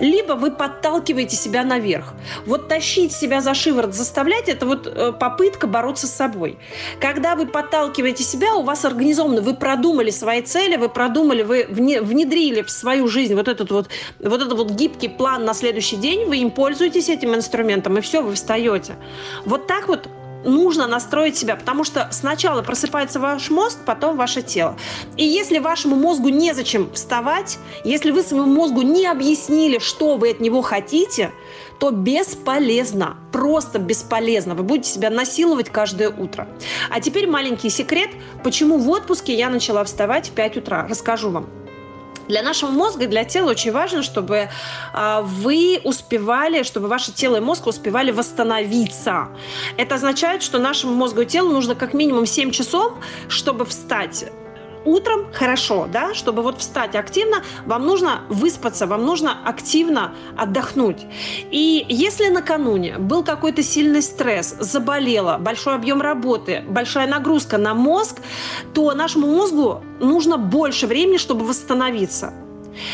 либо 0.00 0.32
вы 0.32 0.50
подталкиваете 0.50 1.36
себя 1.36 1.64
наверх. 1.64 2.14
Вот 2.46 2.68
тащить 2.68 3.12
себя 3.12 3.40
за 3.40 3.54
шиворот, 3.54 3.94
заставлять– 3.94 4.42
это 4.48 4.66
вот 4.66 4.86
э, 4.86 5.12
попытка 5.12 5.66
бороться 5.66 6.06
с 6.06 6.12
собой. 6.12 6.58
Когда 7.00 7.36
вы 7.36 7.46
подталкиваете 7.46 8.24
себя, 8.24 8.54
у 8.54 8.62
вас 8.62 8.84
организовано, 8.84 9.40
вы 9.40 9.54
продумали 9.54 10.10
свои 10.10 10.42
цели, 10.42 10.76
вы 10.76 10.88
продумали, 10.88 11.42
вы 11.42 11.66
внедрили 11.68 12.62
в 12.62 12.70
свою 12.70 13.08
жизнь 13.08 13.34
вот 13.34 13.48
этот 13.48 13.70
вот, 13.70 13.88
вот 14.18 14.40
этот 14.40 14.52
вот 14.54 14.70
гибкий 14.70 15.08
план 15.08 15.44
на 15.44 15.54
следующий 15.54 15.96
день, 15.96 16.26
вы 16.26 16.38
им 16.38 16.50
пользуетесь 16.50 17.08
этим 17.08 17.34
инструментом, 17.34 17.98
и 17.98 18.00
все, 18.00 18.22
вы 18.22 18.34
встаете. 18.34 18.96
Вот 19.44 19.66
так 19.66 19.88
вот 19.88 20.08
нужно 20.44 20.86
настроить 20.86 21.36
себя, 21.36 21.56
потому 21.56 21.84
что 21.84 22.08
сначала 22.10 22.62
просыпается 22.62 23.20
ваш 23.20 23.50
мозг, 23.50 23.78
потом 23.84 24.16
ваше 24.16 24.42
тело. 24.42 24.76
И 25.16 25.24
если 25.24 25.58
вашему 25.58 25.96
мозгу 25.96 26.28
незачем 26.28 26.90
вставать, 26.92 27.58
если 27.84 28.10
вы 28.10 28.22
своему 28.22 28.46
мозгу 28.46 28.82
не 28.82 29.06
объяснили, 29.06 29.78
что 29.78 30.16
вы 30.16 30.30
от 30.30 30.40
него 30.40 30.62
хотите, 30.62 31.32
то 31.78 31.90
бесполезно, 31.90 33.16
просто 33.32 33.78
бесполезно. 33.78 34.54
Вы 34.54 34.62
будете 34.62 34.90
себя 34.90 35.10
насиловать 35.10 35.70
каждое 35.70 36.10
утро. 36.10 36.48
А 36.90 37.00
теперь 37.00 37.26
маленький 37.26 37.70
секрет, 37.70 38.10
почему 38.44 38.78
в 38.78 38.88
отпуске 38.88 39.34
я 39.34 39.50
начала 39.50 39.82
вставать 39.84 40.28
в 40.28 40.32
5 40.32 40.58
утра. 40.58 40.86
Расскажу 40.88 41.30
вам. 41.30 41.61
Для 42.28 42.42
нашего 42.42 42.70
мозга 42.70 43.04
и 43.04 43.06
для 43.06 43.24
тела 43.24 43.50
очень 43.50 43.72
важно, 43.72 44.02
чтобы 44.02 44.48
а, 44.92 45.22
вы 45.22 45.80
успевали, 45.84 46.62
чтобы 46.62 46.88
ваше 46.88 47.12
тело 47.12 47.36
и 47.36 47.40
мозг 47.40 47.66
успевали 47.66 48.10
восстановиться. 48.10 49.28
Это 49.76 49.96
означает, 49.96 50.42
что 50.42 50.58
нашему 50.58 50.94
мозгу 50.94 51.22
и 51.22 51.26
телу 51.26 51.52
нужно 51.52 51.74
как 51.74 51.94
минимум 51.94 52.26
7 52.26 52.50
часов, 52.50 52.92
чтобы 53.28 53.64
встать 53.64 54.26
утром 54.84 55.26
хорошо, 55.32 55.88
да, 55.90 56.14
чтобы 56.14 56.42
вот 56.42 56.58
встать 56.58 56.94
активно, 56.94 57.42
вам 57.66 57.86
нужно 57.86 58.22
выспаться, 58.28 58.86
вам 58.86 59.04
нужно 59.04 59.36
активно 59.44 60.14
отдохнуть. 60.36 61.06
И 61.50 61.84
если 61.88 62.28
накануне 62.28 62.98
был 62.98 63.22
какой-то 63.24 63.62
сильный 63.62 64.02
стресс, 64.02 64.56
заболело, 64.58 65.38
большой 65.38 65.74
объем 65.74 66.00
работы, 66.00 66.64
большая 66.68 67.06
нагрузка 67.06 67.58
на 67.58 67.74
мозг, 67.74 68.20
то 68.74 68.92
нашему 68.92 69.26
мозгу 69.26 69.82
нужно 70.00 70.36
больше 70.36 70.86
времени, 70.86 71.16
чтобы 71.16 71.44
восстановиться. 71.44 72.32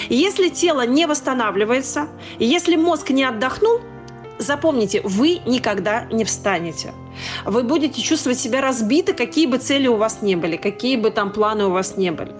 Если 0.09 0.49
тело 0.49 0.87
не 0.87 1.07
восстанавливается, 1.07 2.09
если 2.39 2.77
мозг 2.77 3.11
не 3.11 3.25
отдохнул, 3.25 3.81
запомните, 4.39 5.01
вы 5.03 5.41
никогда 5.47 6.07
не 6.11 6.25
встанете. 6.25 6.93
Вы 7.45 7.63
будете 7.63 8.01
чувствовать 8.03 8.39
себя 8.39 8.61
разбито, 8.61 9.13
какие 9.13 9.47
бы 9.47 9.59
цели 9.59 9.89
у 9.89 9.97
вас 9.97 10.23
не 10.23 10.37
были, 10.37 10.57
какие 10.57 10.97
бы 10.97 11.11
там 11.11 11.33
планы 11.33 11.67
у 11.67 11.71
вас 11.71 11.97
не 11.97 12.11
были. 12.11 12.33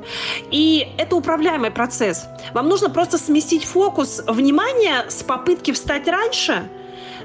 И 0.51 0.89
это 0.99 1.17
управляемый 1.17 1.71
процесс. 1.71 2.27
Вам 2.55 2.69
нужно 2.69 2.91
просто 2.91 3.19
сместить 3.19 3.65
фокус 3.65 4.23
внимания 4.27 5.05
с 5.09 5.23
попытки 5.23 5.73
встать 5.73 6.09
раньше 6.09 6.69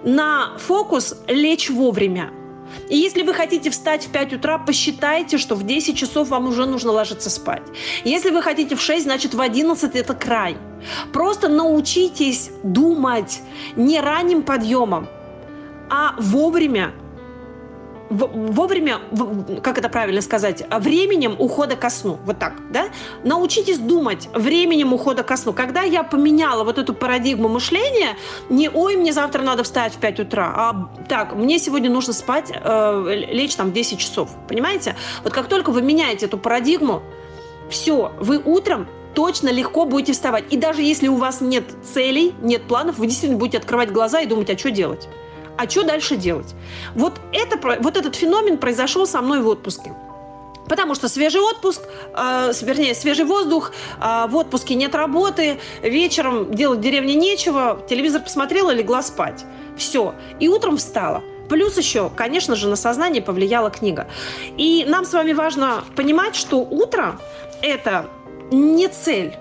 на 0.04 0.58
фокус 0.58 1.16
лечь 1.28 1.70
вовремя. 1.70 2.32
И 2.90 2.98
если 2.98 3.24
вы 3.24 3.34
хотите 3.34 3.70
встать 3.70 4.06
в 4.06 4.12
5 4.12 4.34
утра, 4.34 4.58
посчитайте, 4.58 5.38
что 5.38 5.56
в 5.56 5.66
10 5.66 5.98
часов 5.98 6.30
вам 6.30 6.48
уже 6.48 6.66
нужно 6.66 6.92
ложиться 6.92 7.30
спать. 7.30 7.64
Если 8.04 8.30
вы 8.30 8.42
хотите 8.42 8.76
в 8.76 8.82
6, 8.82 9.04
значит 9.04 9.34
в 9.34 9.42
11 9.42 9.96
это 9.96 10.14
край. 10.14 10.58
Просто 11.12 11.48
научитесь 11.48 12.50
думать 12.64 13.42
не 13.76 14.00
ранним 14.00 14.44
подъемом, 14.44 15.08
а 15.90 16.16
вовремя 16.20 16.94
вовремя, 18.10 19.00
как 19.62 19.78
это 19.78 19.90
правильно 19.90 20.22
сказать, 20.22 20.64
временем 20.70 21.36
ухода 21.40 21.76
ко 21.76 21.90
сну. 21.90 22.20
Вот 22.26 22.40
так, 22.40 22.54
да? 22.72 22.86
Научитесь 23.24 23.80
думать 23.80 24.30
временем 24.34 24.94
ухода 24.94 25.24
ко 25.24 25.38
сну. 25.38 25.54
Когда 25.54 25.82
я 25.82 26.04
поменяла 26.04 26.64
вот 26.64 26.78
эту 26.78 26.94
парадигму 26.94 27.50
мышления, 27.50 28.16
не 28.50 28.70
«Ой, 28.70 28.96
мне 28.96 29.14
завтра 29.14 29.42
надо 29.42 29.64
встать 29.64 29.94
в 29.94 29.98
5 29.98 30.20
утра», 30.22 30.54
а 30.56 30.90
«Так, 31.08 31.36
мне 31.36 31.60
сегодня 31.60 31.90
нужно 31.90 32.14
спать, 32.14 32.52
э, 32.54 33.26
лечь 33.32 33.56
там 33.56 33.70
в 33.70 33.74
10 33.74 34.00
часов». 34.00 34.30
Понимаете? 34.48 34.96
Вот 35.24 35.34
как 35.34 35.48
только 35.48 35.72
вы 35.72 35.82
меняете 35.82 36.26
эту 36.26 36.38
парадигму, 36.38 37.02
все, 37.70 38.12
вы 38.20 38.38
утром 38.38 38.88
точно 39.14 39.50
легко 39.50 39.86
будете 39.86 40.14
вставать. 40.14 40.46
И 40.52 40.58
даже 40.58 40.82
если 40.82 41.08
у 41.08 41.16
вас 41.16 41.42
нет 41.42 41.66
целей, 41.84 42.34
нет 42.42 42.64
планов, 42.64 42.98
вы 42.98 43.08
действительно 43.08 43.40
будете 43.40 43.58
открывать 43.58 43.92
глаза 43.92 44.22
и 44.22 44.26
думать, 44.26 44.50
а 44.50 44.58
что 44.58 44.72
делать? 44.72 45.08
А 45.58 45.70
что 45.70 45.84
дальше 45.84 46.16
делать? 46.16 46.54
Вот, 46.96 47.14
это, 47.32 47.58
вот 47.80 47.98
этот 47.98 48.16
феномен 48.16 48.58
произошел 48.58 49.06
со 49.06 49.22
мной 49.22 49.42
в 49.42 49.48
отпуске. 49.48 49.94
Потому 50.68 50.96
что 50.96 51.10
свежий 51.10 51.42
отпуск, 51.42 51.82
э, 52.16 52.52
вернее, 52.62 52.96
свежий 52.96 53.26
воздух, 53.26 53.72
э, 54.00 54.28
в 54.28 54.36
отпуске 54.36 54.76
нет 54.76 54.96
работы, 54.96 55.60
вечером 55.82 56.54
делать 56.54 56.80
в 56.80 56.82
деревне 56.82 57.16
нечего, 57.16 57.80
телевизор 57.90 58.22
посмотрела, 58.22 58.72
легла 58.72 59.02
спать. 59.04 59.46
Все. 59.78 60.16
И 60.40 60.48
утром 60.48 60.78
встала. 60.78 61.22
Плюс 61.50 61.78
еще, 61.78 62.10
конечно 62.16 62.56
же, 62.56 62.68
на 62.70 62.76
сознание 62.76 63.22
повлияла 63.22 63.70
книга. 63.70 64.08
И 64.58 64.86
нам 64.88 65.06
с 65.06 65.14
вами 65.14 65.34
важно 65.34 65.84
понимать, 65.96 66.36
что 66.36 66.58
утро– 66.58 67.20
это 67.62 68.08
не 68.52 68.88
цель. 68.88 69.34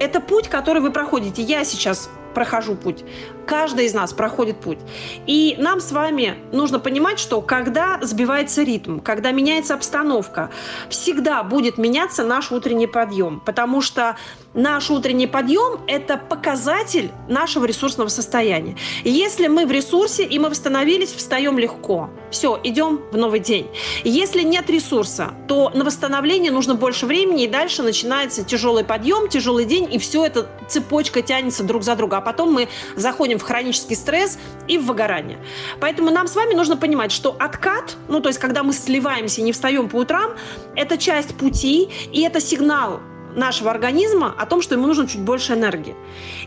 Это 0.00 0.20
путь, 0.20 0.48
который 0.48 0.80
вы 0.80 0.90
проходите. 0.90 1.42
Я 1.42 1.64
сейчас 1.64 2.08
прохожу 2.34 2.74
путь. 2.74 3.04
Каждый 3.46 3.86
из 3.86 3.94
нас 3.94 4.12
проходит 4.12 4.60
путь. 4.60 4.78
И 5.26 5.56
нам 5.58 5.80
с 5.80 5.92
вами 5.92 6.36
нужно 6.52 6.78
понимать, 6.78 7.18
что 7.18 7.40
когда 7.40 7.98
сбивается 8.02 8.62
ритм, 8.62 9.00
когда 9.00 9.32
меняется 9.32 9.74
обстановка, 9.74 10.50
всегда 10.88 11.42
будет 11.42 11.78
меняться 11.78 12.24
наш 12.24 12.52
утренний 12.52 12.86
подъем. 12.86 13.40
Потому 13.40 13.80
что 13.80 14.16
наш 14.54 14.90
утренний 14.90 15.26
подъем– 15.26 15.80
это 15.86 16.16
показатель 16.16 17.10
нашего 17.28 17.64
ресурсного 17.64 18.08
состояния. 18.08 18.76
Если 19.04 19.46
мы 19.46 19.66
в 19.66 19.70
ресурсе 19.70 20.24
и 20.24 20.38
мы 20.38 20.50
восстановились, 20.50 21.12
встаем 21.12 21.58
легко. 21.58 22.10
Все, 22.30 22.58
идем 22.62 23.00
в 23.10 23.16
новый 23.16 23.40
день. 23.40 23.68
Если 24.04 24.42
нет 24.42 24.68
ресурса, 24.70 25.34
то 25.48 25.70
на 25.74 25.84
восстановление 25.84 26.52
нужно 26.52 26.74
больше 26.74 27.06
времени, 27.06 27.44
и 27.44 27.48
дальше 27.48 27.82
начинается 27.82 28.44
тяжелый 28.44 28.84
подъем, 28.84 29.28
тяжелый 29.28 29.64
день, 29.64 29.88
и 29.92 29.98
все 29.98 30.24
это 30.24 30.48
цепочка 30.68 31.22
тянется 31.22 31.64
друг 31.64 31.82
за 31.82 31.96
друга. 31.96 32.18
А 32.18 32.20
потом 32.20 32.52
мы 32.52 32.68
заходим 32.96 33.38
в 33.38 33.42
хронический 33.42 33.94
стресс 33.94 34.38
и 34.68 34.78
в 34.78 34.86
выгорание. 34.86 35.38
Поэтому 35.80 36.10
нам 36.10 36.26
с 36.26 36.34
вами 36.34 36.54
нужно 36.54 36.76
понимать, 36.76 37.12
что 37.12 37.36
откат, 37.38 37.96
ну 38.08 38.20
то 38.20 38.28
есть 38.28 38.38
когда 38.38 38.62
мы 38.62 38.72
сливаемся 38.72 39.40
и 39.40 39.44
не 39.44 39.52
встаем 39.52 39.88
по 39.88 39.96
утрам, 39.96 40.32
это 40.74 40.98
часть 40.98 41.36
пути, 41.36 41.88
и 42.12 42.22
это 42.22 42.40
сигнал 42.40 43.00
нашего 43.36 43.70
организма 43.70 44.34
о 44.36 44.46
том, 44.46 44.62
что 44.62 44.74
ему 44.74 44.86
нужно 44.86 45.06
чуть 45.06 45.20
больше 45.20 45.54
энергии. 45.54 45.94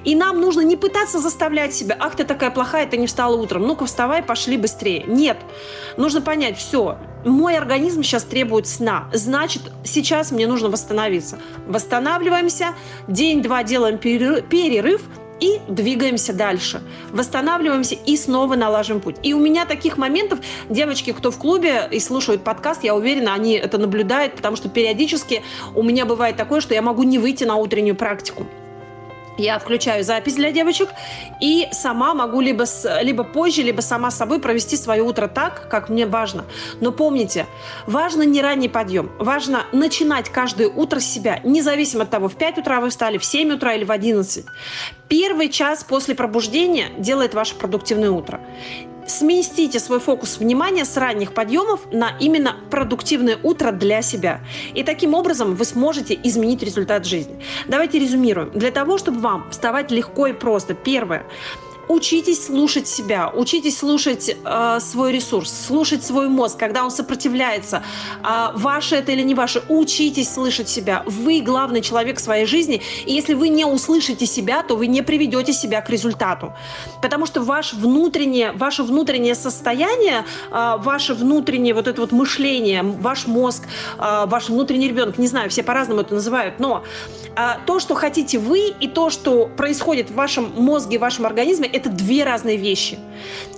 И 0.04 0.16
нам 0.16 0.40
нужно 0.40 0.62
не 0.62 0.76
пытаться 0.76 1.20
заставлять 1.20 1.74
себя, 1.74 1.98
ах, 2.00 2.16
ты 2.16 2.24
такая 2.24 2.52
плохая, 2.52 2.86
ты 2.88 2.98
не 2.98 3.08
встала 3.08 3.36
утром, 3.36 3.64
ну-ка 3.64 3.86
вставай, 3.86 4.24
пошли 4.24 4.58
быстрее. 4.58 5.04
Нет, 5.08 5.38
нужно 5.98 6.22
понять, 6.22 6.58
все, 6.58 6.98
мой 7.26 7.58
организм 7.58 8.04
сейчас 8.04 8.24
требует 8.24 8.68
сна, 8.68 9.10
значит, 9.14 9.62
сейчас 9.84 10.32
мне 10.32 10.48
нужно 10.48 10.70
восстановиться. 10.70 11.40
Восстанавливаемся, 11.68 12.76
день-два 13.08 13.64
делаем 13.64 13.98
перерыв, 13.98 15.02
и 15.40 15.60
двигаемся 15.68 16.34
дальше. 16.34 16.82
Восстанавливаемся 17.12 17.96
и 17.96 18.18
снова 18.18 18.56
налаживаем 18.56 19.02
путь. 19.02 19.16
И 19.24 19.34
у 19.34 19.40
меня 19.40 19.66
таких 19.66 19.98
моментов, 19.98 20.40
девочки, 20.70 21.12
кто 21.12 21.32
в 21.32 21.38
клубе 21.38 21.88
и 21.92 22.00
слушают 22.00 22.44
подкаст, 22.44 22.84
я 22.84 22.96
уверена, 22.96 23.34
они 23.34 23.54
это 23.54 23.78
наблюдают, 23.78 24.36
потому 24.36 24.56
что 24.56 24.70
периодически 24.70 25.44
у 25.74 25.84
меня 25.84 26.06
бывает 26.06 26.36
такое, 26.38 26.62
что 26.62 26.74
я 26.74 26.82
могу 26.82 27.04
не 27.04 27.20
выйти 27.20 27.44
на 27.44 27.56
утреннюю 27.56 27.96
практику. 27.96 28.48
Я 29.38 29.60
включаю 29.60 30.04
запись 30.04 30.36
для 30.36 30.52
девочек 30.52 30.90
и 31.42 31.68
сама 31.72 32.14
могу 32.14 32.40
либо, 32.42 32.66
с, 32.66 33.02
либо 33.02 33.24
позже, 33.24 33.62
либо 33.64 33.82
сама 33.82 34.12
с 34.12 34.18
собой 34.18 34.40
провести 34.40 34.78
свое 34.78 35.02
утро 35.04 35.28
так, 35.28 35.68
как 35.70 35.90
мне 35.90 36.06
важно. 36.06 36.46
Но 36.80 36.92
помните, 36.92 37.46
важно 37.86 38.24
не 38.24 38.42
ранний 38.42 38.70
подъем. 38.70 39.12
Важно 39.20 39.64
начинать 39.72 40.30
каждое 40.30 40.70
утро 40.70 41.00
с 41.00 41.06
себя, 41.06 41.40
независимо 41.44 42.04
от 42.04 42.10
того, 42.10 42.30
в 42.30 42.36
5 42.36 42.60
утра 42.60 42.80
вы 42.80 42.90
встали, 42.90 43.18
в 43.18 43.26
7 43.26 43.54
утра 43.54 43.74
или 43.74 43.84
в 43.84 43.92
11. 43.92 44.46
Первый 45.10 45.50
час 45.50 45.84
после 45.84 46.16
пробуждения 46.16 46.90
делает 46.98 47.34
ваше 47.34 47.56
продуктивное 47.56 48.12
утро 48.12 48.40
сместите 49.08 49.80
свой 49.80 50.00
фокус 50.00 50.38
внимания 50.38 50.86
с 50.86 50.98
ранних 50.98 51.34
подъемов 51.34 51.82
на 51.92 52.18
именно 52.20 52.56
продуктивное 52.70 53.38
утро 53.44 53.72
для 53.72 54.02
себя. 54.02 54.42
И 54.74 54.84
таким 54.84 55.14
образом 55.14 55.56
вы 55.56 55.66
сможете 55.66 56.18
изменить 56.24 56.64
результат 56.64 57.06
жизни. 57.06 57.40
Давайте 57.68 58.00
резюмируем. 58.00 58.52
Для 58.52 58.72
того, 58.72 58.98
чтобы 58.98 59.20
вам 59.20 59.50
вставать 59.52 59.92
легко 59.92 60.28
и 60.28 60.34
просто, 60.34 60.74
первое, 60.74 61.26
учитесь 61.88 62.46
слушать 62.46 62.88
себя, 62.88 63.32
учитесь 63.34 63.78
слушать 63.78 64.36
э, 64.44 64.80
свой 64.80 65.12
ресурс, 65.12 65.52
слушать 65.68 66.04
свой 66.04 66.28
мозг, 66.28 66.58
когда 66.58 66.84
он 66.84 66.92
сопротивляется. 66.92 67.84
Э, 68.24 68.50
ваше 68.56 68.96
это 68.96 69.12
или 69.12 69.24
не 69.24 69.36
ваше, 69.36 69.64
учитесь 69.70 70.34
слышать 70.34 70.70
себя. 70.70 71.04
Вы 71.06 71.42
главный 71.42 71.82
человек 71.82 72.18
в 72.18 72.22
своей 72.22 72.46
жизни, 72.46 72.82
и 73.06 73.14
если 73.14 73.34
вы 73.34 73.50
не 73.50 73.66
услышите 73.66 74.26
себя, 74.26 74.64
то 74.64 74.76
вы 74.76 74.88
не 74.88 75.02
приведете 75.02 75.54
себя 75.54 75.82
к 75.82 75.90
результату. 75.90 76.54
Потому 77.02 77.26
что 77.26 77.42
ваше 77.42 77.76
внутреннее, 77.76 78.52
ваше 78.52 78.84
внутреннее 78.84 79.36
состояние, 79.36 80.26
э, 80.52 80.76
ваше 80.80 81.14
внутреннее 81.14 81.74
вот 81.74 81.88
это 81.88 82.02
вот 82.02 82.12
мышление, 82.12 82.84
ваш 82.84 83.28
мозг, 83.28 83.64
э, 83.98 84.26
ваш 84.26 84.50
внутренний 84.50 84.88
ребенок, 84.88 85.18
не 85.18 85.28
знаю, 85.28 85.50
все 85.50 85.64
по-разному 85.64 86.02
это 86.02 86.14
называют, 86.16 86.60
но 86.60 86.84
э, 87.36 87.48
то, 87.66 87.80
что 87.80 87.96
хотите 87.96 88.40
вы, 88.40 88.74
и 88.80 88.88
то, 88.88 89.10
что 89.10 89.48
происходит 89.48 90.10
в 90.10 90.16
вашем 90.16 90.52
мозге, 90.56 90.98
в 90.98 91.02
вашем 91.02 91.26
организме, 91.26 91.68
это 91.76 91.90
две 91.90 92.24
разные 92.24 92.58
вещи. 92.58 92.98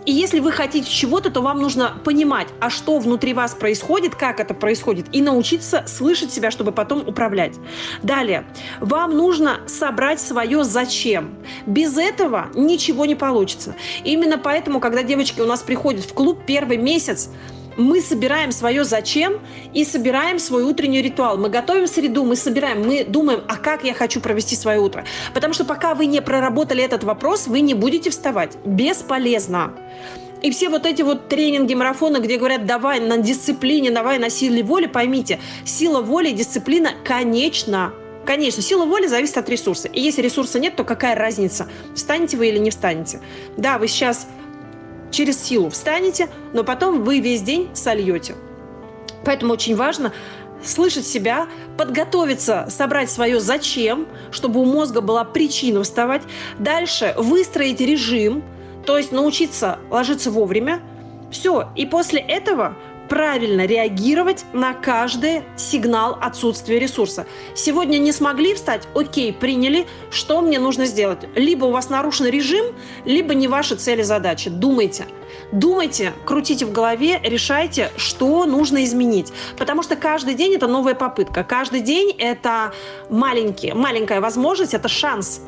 И 0.06 0.12
если 0.12 0.40
вы 0.40 0.52
хотите 0.54 0.90
чего-то, 0.90 1.30
то 1.30 1.42
вам 1.42 1.62
нужно 1.62 1.98
понимать, 2.06 2.48
а 2.62 2.70
что 2.70 2.98
внутри 2.98 3.34
вас 3.34 3.54
происходит, 3.54 4.16
как 4.16 4.40
это 4.40 4.54
происходит, 4.54 5.08
и 5.12 5.22
научиться 5.22 5.84
слышать 5.86 6.32
себя, 6.32 6.50
чтобы 6.50 6.72
потом 6.72 7.06
управлять. 7.06 7.56
Далее, 8.04 8.46
вам 8.80 9.18
нужно 9.18 9.60
собрать 9.68 10.22
свое 10.22 10.64
зачем. 10.64 11.36
Без 11.66 11.98
этого 11.98 12.48
ничего 12.56 13.06
не 13.06 13.16
получится. 13.16 13.76
Именно 14.06 14.38
поэтому, 14.38 14.80
когда 14.80 15.04
девочки 15.04 15.42
у 15.42 15.46
нас 15.46 15.62
приходят 15.62 16.06
в 16.06 16.14
клуб 16.14 16.40
первый 16.46 16.78
месяц, 16.78 17.30
мы 17.78 18.02
собираем 18.02 18.52
свое 18.52 18.84
зачем 18.84 19.40
и 19.74 19.86
собираем 19.86 20.40
свой 20.40 20.64
утренний 20.64 21.02
ритуал. 21.02 21.38
Мы 21.38 21.50
готовим 21.50 21.88
среду, 21.88 22.26
мы 22.26 22.36
собираем, 22.36 22.86
мы 22.86 23.04
думаем, 23.04 23.42
а 23.48 23.58
как 23.58 23.84
я 23.84 23.94
хочу 23.94 24.20
провести 24.20 24.56
свое 24.56 24.80
утро. 24.80 25.06
Потому 25.34 25.54
что 25.54 25.66
пока 25.66 25.94
вы 25.94 26.08
не 26.08 26.22
проработали 26.22 26.84
этот 26.84 27.04
вопрос, 27.04 27.48
вы 27.48 27.62
не 27.62 27.74
будете 27.74 28.10
вставать. 28.10 28.58
Бесполезно. 28.66 29.74
И 30.42 30.52
все 30.52 30.70
вот 30.70 30.86
эти 30.86 31.02
вот 31.02 31.30
тренинги, 31.30 31.74
марафоны, 31.74 32.18
где 32.18 32.38
говорят, 32.38 32.66
давай 32.66 33.00
на 33.00 33.18
дисциплине, 33.18 33.92
давай 33.92 34.20
на 34.20 34.30
силе 34.30 34.62
воли, 34.64 34.86
поймите, 34.86 35.40
сила 35.66 36.02
воли 36.02 36.30
и 36.30 36.34
дисциплина 36.34 36.92
конечно. 37.04 37.94
Конечно, 38.26 38.62
сила 38.62 38.86
воли 38.86 39.08
зависит 39.08 39.38
от 39.38 39.50
ресурса. 39.50 39.88
И 39.88 40.02
если 40.02 40.22
ресурса 40.22 40.60
нет, 40.60 40.76
то 40.76 40.84
какая 40.84 41.16
разница, 41.16 41.68
встанете 41.96 42.36
вы 42.38 42.50
или 42.50 42.58
не 42.58 42.72
встанете. 42.72 43.22
Да, 43.56 43.78
вы 43.78 43.88
сейчас 43.88 44.28
через 45.12 45.42
силу 45.42 45.70
встанете, 45.70 46.30
но 46.54 46.64
потом 46.64 47.04
вы 47.04 47.20
весь 47.20 47.42
день 47.42 47.70
сольете. 47.74 48.36
Поэтому 49.24 49.54
очень 49.54 49.76
важно 49.76 50.14
слышать 50.64 51.06
себя, 51.06 51.48
подготовиться, 51.78 52.68
собрать 52.70 53.12
свое 53.12 53.40
зачем, 53.40 54.08
чтобы 54.32 54.60
у 54.60 54.66
мозга 54.66 55.02
была 55.02 55.24
причина 55.24 55.84
вставать. 55.84 56.24
Дальше 56.60 57.14
выстроить 57.18 57.82
режим, 57.82 58.44
то 58.86 58.98
есть 58.98 59.12
научиться 59.12 59.80
ложиться 59.90 60.32
вовремя. 60.32 60.82
Все. 61.30 61.70
И 61.76 61.86
после 61.86 62.20
этого 62.22 62.76
правильно 63.10 63.66
реагировать 63.66 64.46
на 64.54 64.74
каждый 64.74 65.44
сигнал 65.56 66.18
отсутствия 66.22 66.80
ресурса. 66.80 67.26
Сегодня 67.56 67.98
не 67.98 68.12
смогли 68.12 68.54
встать? 68.54 68.88
Окей, 68.94 69.34
приняли. 69.34 69.88
Что 70.12 70.42
мне 70.42 70.60
нужно 70.60 70.86
сделать? 70.86 71.20
Либо 71.36 71.66
у 71.66 71.72
вас 71.72 71.90
нарушен 71.90 72.28
режим, 72.28 72.66
либо 73.06 73.34
не 73.34 73.48
ваши 73.48 73.76
цели 73.76 74.02
задачи. 74.02 74.50
Думайте. 74.50 75.06
Думайте, 75.52 76.14
крутите 76.26 76.66
в 76.66 76.72
голове, 76.72 77.20
решайте, 77.24 77.92
что 77.98 78.46
нужно 78.46 78.84
изменить. 78.84 79.32
Потому 79.58 79.84
что 79.84 79.96
каждый 79.96 80.34
день 80.34 80.56
это 80.56 80.68
новая 80.68 80.96
попытка. 80.96 81.44
Каждый 81.44 81.82
день 81.82 82.12
это 82.18 82.74
маленький, 83.10 83.74
маленькая 83.74 84.22
возможность, 84.22 84.74
это 84.74 84.88
шанс 84.88 85.42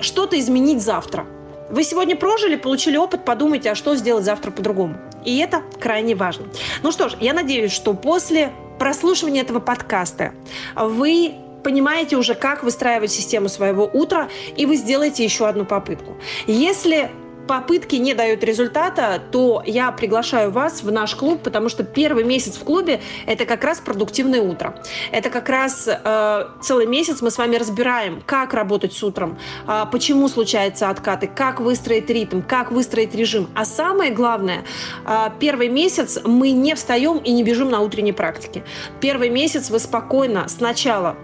что-то 0.00 0.38
изменить 0.38 0.82
завтра. 0.82 1.26
Вы 1.70 1.84
сегодня 1.84 2.16
прожили, 2.16 2.56
получили 2.56 2.96
опыт, 2.96 3.24
подумайте, 3.24 3.70
а 3.70 3.74
что 3.74 3.94
сделать 3.94 4.24
завтра 4.24 4.50
по-другому. 4.50 4.96
И 5.24 5.38
это 5.38 5.62
крайне 5.80 6.14
важно. 6.14 6.46
Ну 6.82 6.92
что 6.92 7.08
ж, 7.08 7.16
я 7.20 7.32
надеюсь, 7.32 7.72
что 7.72 7.94
после 7.94 8.52
прослушивания 8.78 9.42
этого 9.42 9.60
подкаста 9.60 10.32
вы 10.74 11.34
понимаете 11.62 12.16
уже, 12.16 12.34
как 12.34 12.62
выстраивать 12.62 13.10
систему 13.10 13.48
своего 13.48 13.84
утра, 13.84 14.28
и 14.56 14.64
вы 14.64 14.76
сделаете 14.76 15.24
еще 15.24 15.46
одну 15.46 15.64
попытку. 15.64 16.16
Если 16.46 17.10
попытки 17.48 17.96
не 17.96 18.14
дают 18.14 18.44
результата, 18.44 19.20
то 19.32 19.62
я 19.66 19.90
приглашаю 19.90 20.52
вас 20.52 20.82
в 20.82 20.92
наш 20.92 21.16
клуб, 21.16 21.42
потому 21.42 21.68
что 21.68 21.82
первый 21.82 22.22
месяц 22.22 22.56
в 22.56 22.64
клубе 22.64 23.00
это 23.26 23.44
как 23.46 23.64
раз 23.64 23.80
продуктивное 23.80 24.42
утро. 24.42 24.80
Это 25.10 25.30
как 25.30 25.48
раз 25.48 25.88
э, 25.88 26.44
целый 26.60 26.86
месяц 26.86 27.22
мы 27.22 27.30
с 27.30 27.38
вами 27.38 27.56
разбираем, 27.56 28.22
как 28.26 28.54
работать 28.54 28.92
с 28.92 29.02
утром, 29.02 29.38
э, 29.66 29.84
почему 29.90 30.28
случаются 30.28 30.90
откаты, 30.90 31.26
как 31.26 31.60
выстроить 31.60 32.10
ритм, 32.10 32.42
как 32.42 32.70
выстроить 32.70 33.14
режим. 33.14 33.48
А 33.54 33.64
самое 33.64 34.12
главное, 34.12 34.64
э, 35.06 35.30
первый 35.40 35.68
месяц 35.68 36.20
мы 36.24 36.52
не 36.52 36.74
встаем 36.74 37.18
и 37.18 37.32
не 37.32 37.42
бежим 37.42 37.70
на 37.70 37.80
утренней 37.80 38.12
практике. 38.12 38.62
Первый 39.00 39.30
месяц 39.30 39.70
вы 39.70 39.78
спокойно 39.78 40.46
сначала 40.48 41.16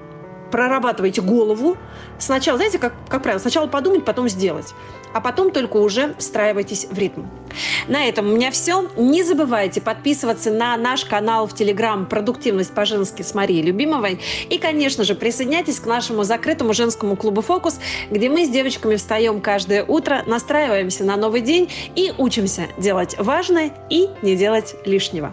прорабатываете 0.54 1.20
голову. 1.20 1.76
Сначала, 2.20 2.58
знаете, 2.58 2.78
как, 2.78 2.92
как 3.08 3.24
правило, 3.24 3.40
сначала 3.40 3.66
подумать, 3.66 4.04
потом 4.04 4.28
сделать 4.28 4.72
а 5.14 5.20
потом 5.20 5.52
только 5.52 5.76
уже 5.76 6.14
встраивайтесь 6.18 6.88
в 6.90 6.98
ритм. 6.98 7.22
На 7.86 8.08
этом 8.08 8.26
у 8.26 8.34
меня 8.34 8.50
все. 8.50 8.90
Не 8.96 9.22
забывайте 9.22 9.80
подписываться 9.80 10.50
на 10.50 10.76
наш 10.76 11.04
канал 11.04 11.46
в 11.46 11.54
Телеграм 11.54 12.04
«Продуктивность 12.04 12.74
по-женски» 12.74 13.22
с 13.22 13.32
Марией 13.32 13.62
Любимовой. 13.62 14.18
И, 14.50 14.58
конечно 14.58 15.04
же, 15.04 15.14
присоединяйтесь 15.14 15.78
к 15.78 15.86
нашему 15.86 16.24
закрытому 16.24 16.74
женскому 16.74 17.14
клубу 17.14 17.42
«Фокус», 17.42 17.78
где 18.10 18.28
мы 18.28 18.44
с 18.44 18.48
девочками 18.48 18.96
встаем 18.96 19.40
каждое 19.40 19.84
утро, 19.84 20.24
настраиваемся 20.26 21.04
на 21.04 21.16
новый 21.16 21.42
день 21.42 21.70
и 21.94 22.12
учимся 22.18 22.66
делать 22.76 23.14
важное 23.16 23.70
и 23.88 24.10
не 24.22 24.34
делать 24.34 24.74
лишнего. 24.84 25.32